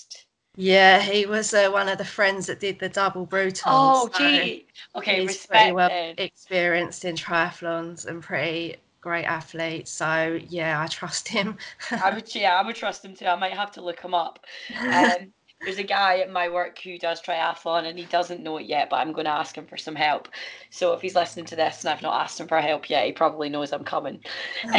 Yeah, 0.56 1.00
he 1.00 1.26
was 1.26 1.54
uh, 1.54 1.70
one 1.70 1.88
of 1.88 1.98
the 1.98 2.04
friends 2.04 2.46
that 2.46 2.60
did 2.60 2.78
the 2.78 2.88
double 2.88 3.24
brutal. 3.24 3.62
Oh, 3.72 4.08
so 4.12 4.18
gee. 4.18 4.66
Okay, 4.94 5.22
he's 5.22 5.46
pretty 5.46 5.72
well 5.72 5.88
then. 5.88 6.16
experienced 6.18 7.04
in 7.04 7.14
triathlons 7.14 8.06
and 8.06 8.22
pretty 8.22 8.76
great 9.00 9.24
athlete. 9.24 9.88
So 9.88 10.38
yeah, 10.48 10.80
I 10.80 10.86
trust 10.86 11.28
him. 11.28 11.56
I 11.90 12.14
would, 12.14 12.34
yeah, 12.34 12.54
I 12.56 12.66
would 12.66 12.76
trust 12.76 13.04
him 13.04 13.14
too. 13.14 13.26
I 13.26 13.36
might 13.36 13.54
have 13.54 13.70
to 13.72 13.80
look 13.82 14.00
him 14.00 14.14
up. 14.14 14.44
Um, 14.76 15.32
there's 15.62 15.79
a 15.79 15.83
guy 15.83 16.20
at 16.20 16.31
my 16.31 16.49
work 16.49 16.79
who 16.79 16.99
does 16.99 17.20
triathlon 17.20 17.87
and 17.87 17.99
he 17.99 18.07
doesn't 18.07 18.42
know 18.42 18.57
it 18.57 18.66
yet, 18.66 18.88
but 18.88 18.96
I'm 18.96 19.12
going 19.12 19.27
to 19.27 19.31
ask 19.31 19.57
him 19.57 19.66
for 19.66 19.77
some 19.77 19.94
help. 19.94 20.29
So 20.70 20.94
if 20.94 21.03
he's 21.03 21.14
listening 21.14 21.44
to 21.46 21.57
this 21.57 21.85
and 21.85 21.90
I've 21.92 22.03
not 22.03 22.18
asked 22.18 22.40
him 22.40 22.49
for 22.49 22.61
help 22.61 22.88
yet, 22.88 23.05
he 23.05 23.12
probably 23.12 23.49
knows 23.51 23.73
I'm 23.73 23.85
coming. 23.85 24.20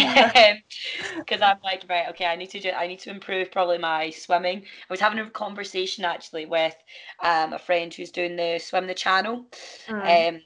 Because 1.18 1.42
I'm 1.42 1.58
like, 1.64 1.84
right, 1.90 2.10
okay, 2.10 2.26
I 2.26 2.36
need 2.36 2.50
to 2.52 2.60
do, 2.60 2.72
I 2.72 2.88
need 2.88 3.00
to 3.02 3.10
improve 3.12 3.52
probably 3.52 3.78
my 3.78 4.10
swimming. 4.10 4.60
I 4.60 4.94
was 4.94 5.00
having 5.00 5.20
a 5.20 5.30
conversation 5.30 6.04
actually 6.04 6.46
with 6.46 6.76
um, 7.24 7.54
a 7.54 7.60
friend 7.60 7.94
who's 7.94 8.12
doing 8.12 8.36
the 8.36 8.60
swim 8.60 8.88
the 8.88 8.94
channel, 8.94 9.46
Mm. 9.88 10.36
um, 10.36 10.42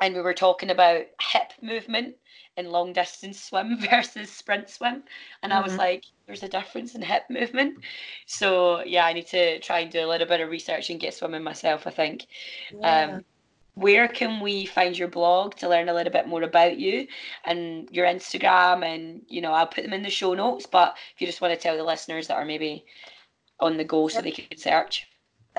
and 0.00 0.14
we 0.14 0.20
were 0.20 0.34
talking 0.34 0.70
about 0.70 1.06
hip 1.20 1.52
movement 1.62 2.14
in 2.56 2.70
long 2.70 2.92
distance 2.92 3.42
swim 3.42 3.78
versus 3.90 4.30
sprint 4.30 4.68
swim, 4.68 5.04
and 5.42 5.52
I 5.52 5.60
was 5.60 5.74
Mhm. 5.74 5.78
like, 5.78 6.04
there's 6.26 6.42
a 6.42 6.48
difference 6.48 6.94
in 6.94 7.02
hip 7.02 7.24
movement. 7.30 7.78
So 8.26 8.82
yeah, 8.84 9.06
I 9.06 9.12
need 9.12 9.26
to 9.28 9.58
try 9.60 9.80
and 9.80 9.90
do 9.92 10.04
a 10.04 10.08
little 10.08 10.26
bit 10.26 10.40
of 10.40 10.50
research 10.50 10.90
and 10.90 11.00
get 11.00 11.14
swimming 11.14 11.42
myself. 11.42 11.86
I 11.86 11.90
think. 11.90 12.26
Yeah. 12.72 13.14
Um, 13.14 13.24
where 13.74 14.08
can 14.08 14.40
we 14.40 14.64
find 14.64 14.96
your 14.96 15.08
blog 15.08 15.54
to 15.56 15.68
learn 15.68 15.90
a 15.90 15.94
little 15.94 16.12
bit 16.12 16.26
more 16.26 16.42
about 16.42 16.78
you 16.78 17.06
and 17.44 17.88
your 17.92 18.06
Instagram? 18.06 18.84
And 18.84 19.22
you 19.28 19.42
know, 19.42 19.52
I'll 19.52 19.66
put 19.66 19.84
them 19.84 19.92
in 19.92 20.02
the 20.02 20.10
show 20.10 20.32
notes. 20.32 20.66
But 20.66 20.96
if 21.14 21.20
you 21.20 21.26
just 21.26 21.42
want 21.42 21.52
to 21.52 21.60
tell 21.60 21.76
the 21.76 21.84
listeners 21.84 22.28
that 22.28 22.36
are 22.38 22.44
maybe 22.46 22.86
on 23.60 23.76
the 23.76 23.84
go, 23.84 24.08
so 24.08 24.22
they 24.22 24.30
can 24.30 24.56
search. 24.56 25.06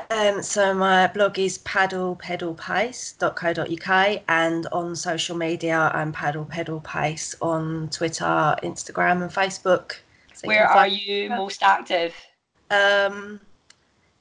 Um, 0.10 0.41
so 0.43 0.73
my 0.73 1.07
blog 1.07 1.39
is 1.39 1.57
paddlepedalpace.co.uk 1.60 4.23
and 4.27 4.67
on 4.71 4.95
social 4.95 5.36
media 5.36 5.91
I'm 5.93 6.12
paddle 6.12 6.45
pedal 6.45 6.79
pace 6.81 7.36
on 7.41 7.89
Twitter, 7.89 8.55
Instagram 8.63 9.23
and 9.23 9.31
Facebook. 9.31 9.95
So 10.33 10.47
Where 10.47 10.67
can 10.67 10.77
are 10.77 10.88
you 10.88 11.29
most 11.29 11.63
active? 11.63 12.13
Um, 12.69 13.39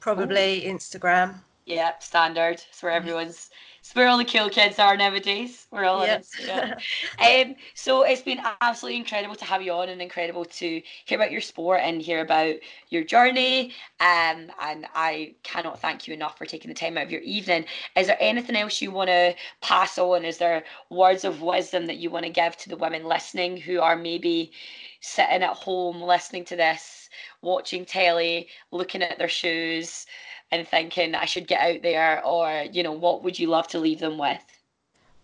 probably 0.01 0.63
Instagram. 0.67 1.41
Yeah, 1.67 1.99
standard. 1.99 2.63
It's 2.71 2.81
where 2.83 2.93
everyone's. 2.93 3.51
It's 3.81 3.95
where 3.95 4.07
all 4.09 4.19
the 4.19 4.25
cool 4.25 4.49
kids 4.51 4.79
are 4.79 4.97
nowadays. 4.97 5.67
We're 5.73 5.85
all 5.85 6.01
on 6.03 6.09
Yep. 6.09 6.23
Instagram. 6.23 6.75
Um, 7.19 7.57
so 7.75 8.03
it's 8.03 8.23
been 8.23 8.41
absolutely 8.61 8.99
incredible 8.99 9.35
to 9.37 9.45
have 9.45 9.63
you 9.63 9.73
on 9.73 9.89
and 9.89 10.01
incredible 10.03 10.45
to 10.45 10.83
hear 11.05 11.19
about 11.19 11.33
your 11.33 11.41
sport 11.41 11.81
and 11.83 12.01
hear 12.03 12.21
about 12.21 12.57
your 12.91 13.05
journey. 13.05 13.73
Um, 14.01 14.51
and 14.61 14.87
I 14.95 15.35
cannot 15.45 15.81
thank 15.81 16.07
you 16.09 16.15
enough 16.15 16.39
for 16.39 16.47
taking 16.47 16.69
the 16.69 16.75
time 16.75 16.99
out 16.99 17.05
of 17.05 17.11
your 17.13 17.21
evening. 17.23 17.65
Is 17.97 18.09
there 18.09 18.17
anything 18.21 18.57
else 18.57 18.81
you 18.81 18.91
want 18.91 19.09
to 19.09 19.35
pass 19.61 19.99
on? 19.99 20.25
Is 20.25 20.39
there 20.39 20.65
words 20.91 21.25
of 21.25 21.43
wisdom 21.43 21.87
that 21.87 21.99
you 21.99 22.11
want 22.11 22.25
to 22.27 22.31
give 22.31 22.57
to 22.59 22.69
the 22.69 22.77
women 22.77 23.05
listening 23.05 23.57
who 23.57 23.81
are 23.81 23.97
maybe 23.97 24.53
sitting 25.01 25.43
at 25.43 25.55
home 25.55 26.01
listening 26.03 26.45
to 26.47 26.57
this, 26.57 27.09
watching 27.43 27.85
telly, 27.85 28.49
looking 28.73 29.03
at 29.03 29.19
their 29.19 29.29
shoes? 29.29 30.07
And 30.53 30.67
thinking 30.67 31.15
I 31.15 31.25
should 31.25 31.49
get 31.49 31.61
out 31.61 31.83
there, 31.83 32.25
or 32.25 32.67
you 32.71 32.83
know, 32.83 32.93
what 32.93 33.25
would 33.25 33.39
you 33.39 33.49
love 33.49 33.67
to 33.69 33.79
leave 33.79 33.99
them 33.99 34.17
with? 34.17 34.43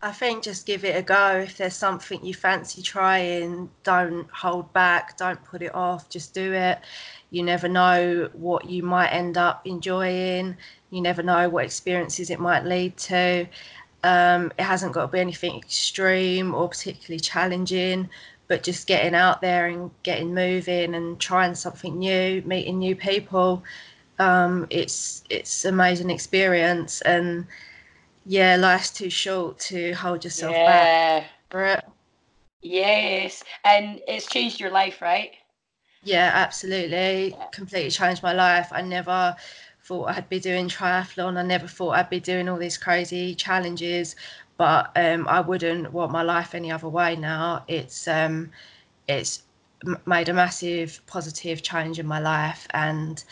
I 0.05 0.11
think 0.11 0.43
just 0.43 0.67
give 0.67 0.85
it 0.85 0.97
a 0.97 1.03
go. 1.03 1.37
If 1.37 1.57
there's 1.57 1.77
something 1.77 2.25
you 2.25 2.35
fancy 2.35 2.83
trying, 2.83 3.71
don't 3.85 4.29
hold 4.33 4.73
back, 4.73 5.17
don't 5.17 5.43
put 5.45 5.63
it 5.63 5.73
off, 5.77 6.09
just 6.09 6.35
do 6.35 6.53
it. 6.53 6.81
You 7.31 7.45
never 7.45 7.69
know 7.69 8.29
what 8.33 8.69
you 8.69 8.83
might 8.83 9.11
end 9.11 9.39
up 9.39 9.65
enjoying, 9.65 10.57
you 10.91 11.01
never 11.01 11.23
know 11.23 11.49
what 11.49 11.65
experiences 11.65 12.31
it 12.31 12.41
might 12.41 12.65
lead 12.65 12.97
to. 12.97 13.47
Um, 14.03 14.53
it 14.59 14.65
hasn't 14.65 14.93
got 14.93 15.03
to 15.03 15.13
be 15.13 15.21
anything 15.21 15.57
extreme 15.57 16.53
or 16.53 16.69
particularly 16.69 17.21
challenging, 17.21 18.09
but 18.49 18.65
just 18.65 18.89
getting 18.89 19.15
out 19.15 19.41
there 19.41 19.67
and 19.67 19.93
getting 20.03 20.35
moving 20.35 20.97
and 20.97 21.21
trying 21.21 21.55
something 21.55 21.97
new, 21.97 22.43
meeting 22.45 22.81
new 22.81 22.97
people. 22.97 23.63
Um, 24.23 24.67
it's 24.71 25.25
it's 25.31 25.65
amazing 25.65 26.11
experience 26.11 27.01
and 27.03 27.47
yeah, 28.25 28.57
life's 28.57 28.91
too 28.91 29.11
short 29.11 29.59
to 29.71 29.93
hold 29.95 30.25
yourself 30.25 30.55
back 30.65 30.89
Yeah. 30.89 31.25
for 31.51 31.65
it. 31.65 31.85
Yes. 32.63 33.43
And 33.65 34.01
it's 34.07 34.27
changed 34.27 34.61
your 34.61 34.71
life, 34.71 35.03
right? 35.03 35.33
Yeah, 36.05 36.31
absolutely. 36.35 37.31
Yeah. 37.31 37.47
Completely 37.53 37.91
changed 37.91 38.23
my 38.23 38.33
life. 38.33 38.69
I 38.73 38.83
never 38.83 39.37
thought 39.83 40.11
I'd 40.11 40.29
be 40.29 40.41
doing 40.41 40.69
triathlon. 40.69 41.37
I 41.37 41.43
never 41.43 41.67
thought 41.67 41.93
I'd 41.93 42.11
be 42.11 42.21
doing 42.21 42.49
all 42.49 42.59
these 42.59 42.79
crazy 42.79 43.35
challenges, 43.35 44.17
but 44.57 44.91
um, 44.97 45.27
I 45.29 45.41
wouldn't 45.41 45.93
want 45.93 46.13
my 46.13 46.23
life 46.23 46.55
any 46.55 46.71
other 46.71 46.89
way 46.89 47.17
now. 47.17 47.65
It's 47.69 48.07
um, 48.09 48.51
it's 49.09 49.43
made 50.07 50.29
a 50.29 50.33
massive 50.33 51.01
positive 51.07 51.63
change 51.63 51.99
in 51.99 52.07
my 52.07 52.21
life, 52.21 52.67
and 52.71 53.23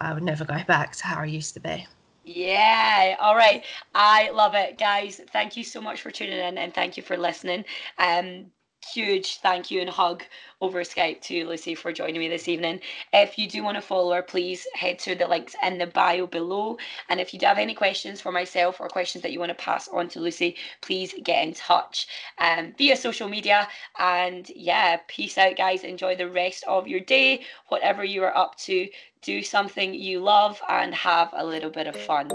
I 0.00 0.14
would 0.14 0.22
never 0.22 0.44
go 0.44 0.62
back 0.66 0.94
to 0.96 1.04
how 1.06 1.20
I 1.20 1.26
used 1.26 1.54
to 1.54 1.60
be. 1.60 1.86
Yeah. 2.24 3.16
All 3.20 3.34
right. 3.34 3.64
I 3.94 4.30
love 4.30 4.54
it, 4.54 4.78
guys. 4.78 5.20
Thank 5.32 5.56
you 5.56 5.64
so 5.64 5.80
much 5.80 6.02
for 6.02 6.10
tuning 6.10 6.38
in 6.38 6.58
and 6.58 6.74
thank 6.74 6.96
you 6.96 7.02
for 7.02 7.16
listening. 7.16 7.64
Um, 7.98 8.52
huge 8.86 9.38
thank 9.40 9.70
you 9.70 9.80
and 9.80 9.90
hug 9.90 10.22
over 10.60 10.80
Skype 10.82 11.20
to 11.22 11.46
Lucy 11.46 11.74
for 11.74 11.92
joining 11.92 12.20
me 12.20 12.28
this 12.28 12.48
evening. 12.48 12.80
If 13.12 13.38
you 13.38 13.48
do 13.48 13.62
want 13.62 13.76
to 13.76 13.82
follow 13.82 14.14
her, 14.14 14.22
please 14.22 14.66
head 14.74 14.98
to 15.00 15.14
the 15.14 15.26
links 15.26 15.54
in 15.62 15.78
the 15.78 15.86
bio 15.86 16.26
below. 16.26 16.78
And 17.08 17.20
if 17.20 17.32
you 17.32 17.38
do 17.38 17.46
have 17.46 17.58
any 17.58 17.74
questions 17.74 18.20
for 18.20 18.32
myself 18.32 18.80
or 18.80 18.88
questions 18.88 19.22
that 19.22 19.32
you 19.32 19.38
want 19.38 19.50
to 19.50 19.54
pass 19.54 19.88
on 19.88 20.08
to 20.08 20.20
Lucy, 20.20 20.56
please 20.80 21.14
get 21.22 21.46
in 21.46 21.54
touch 21.54 22.08
um, 22.38 22.74
via 22.76 22.96
social 22.96 23.28
media. 23.28 23.68
And 23.98 24.50
yeah, 24.54 24.98
peace 25.06 25.38
out, 25.38 25.56
guys. 25.56 25.84
Enjoy 25.84 26.16
the 26.16 26.30
rest 26.30 26.64
of 26.66 26.88
your 26.88 27.00
day, 27.00 27.42
whatever 27.68 28.04
you 28.04 28.22
are 28.24 28.36
up 28.36 28.56
to. 28.60 28.88
Do 29.22 29.42
something 29.42 29.94
you 29.94 30.20
love 30.20 30.60
and 30.68 30.94
have 30.94 31.30
a 31.32 31.44
little 31.44 31.70
bit 31.70 31.88
of 31.88 31.96
fun. 31.96 32.30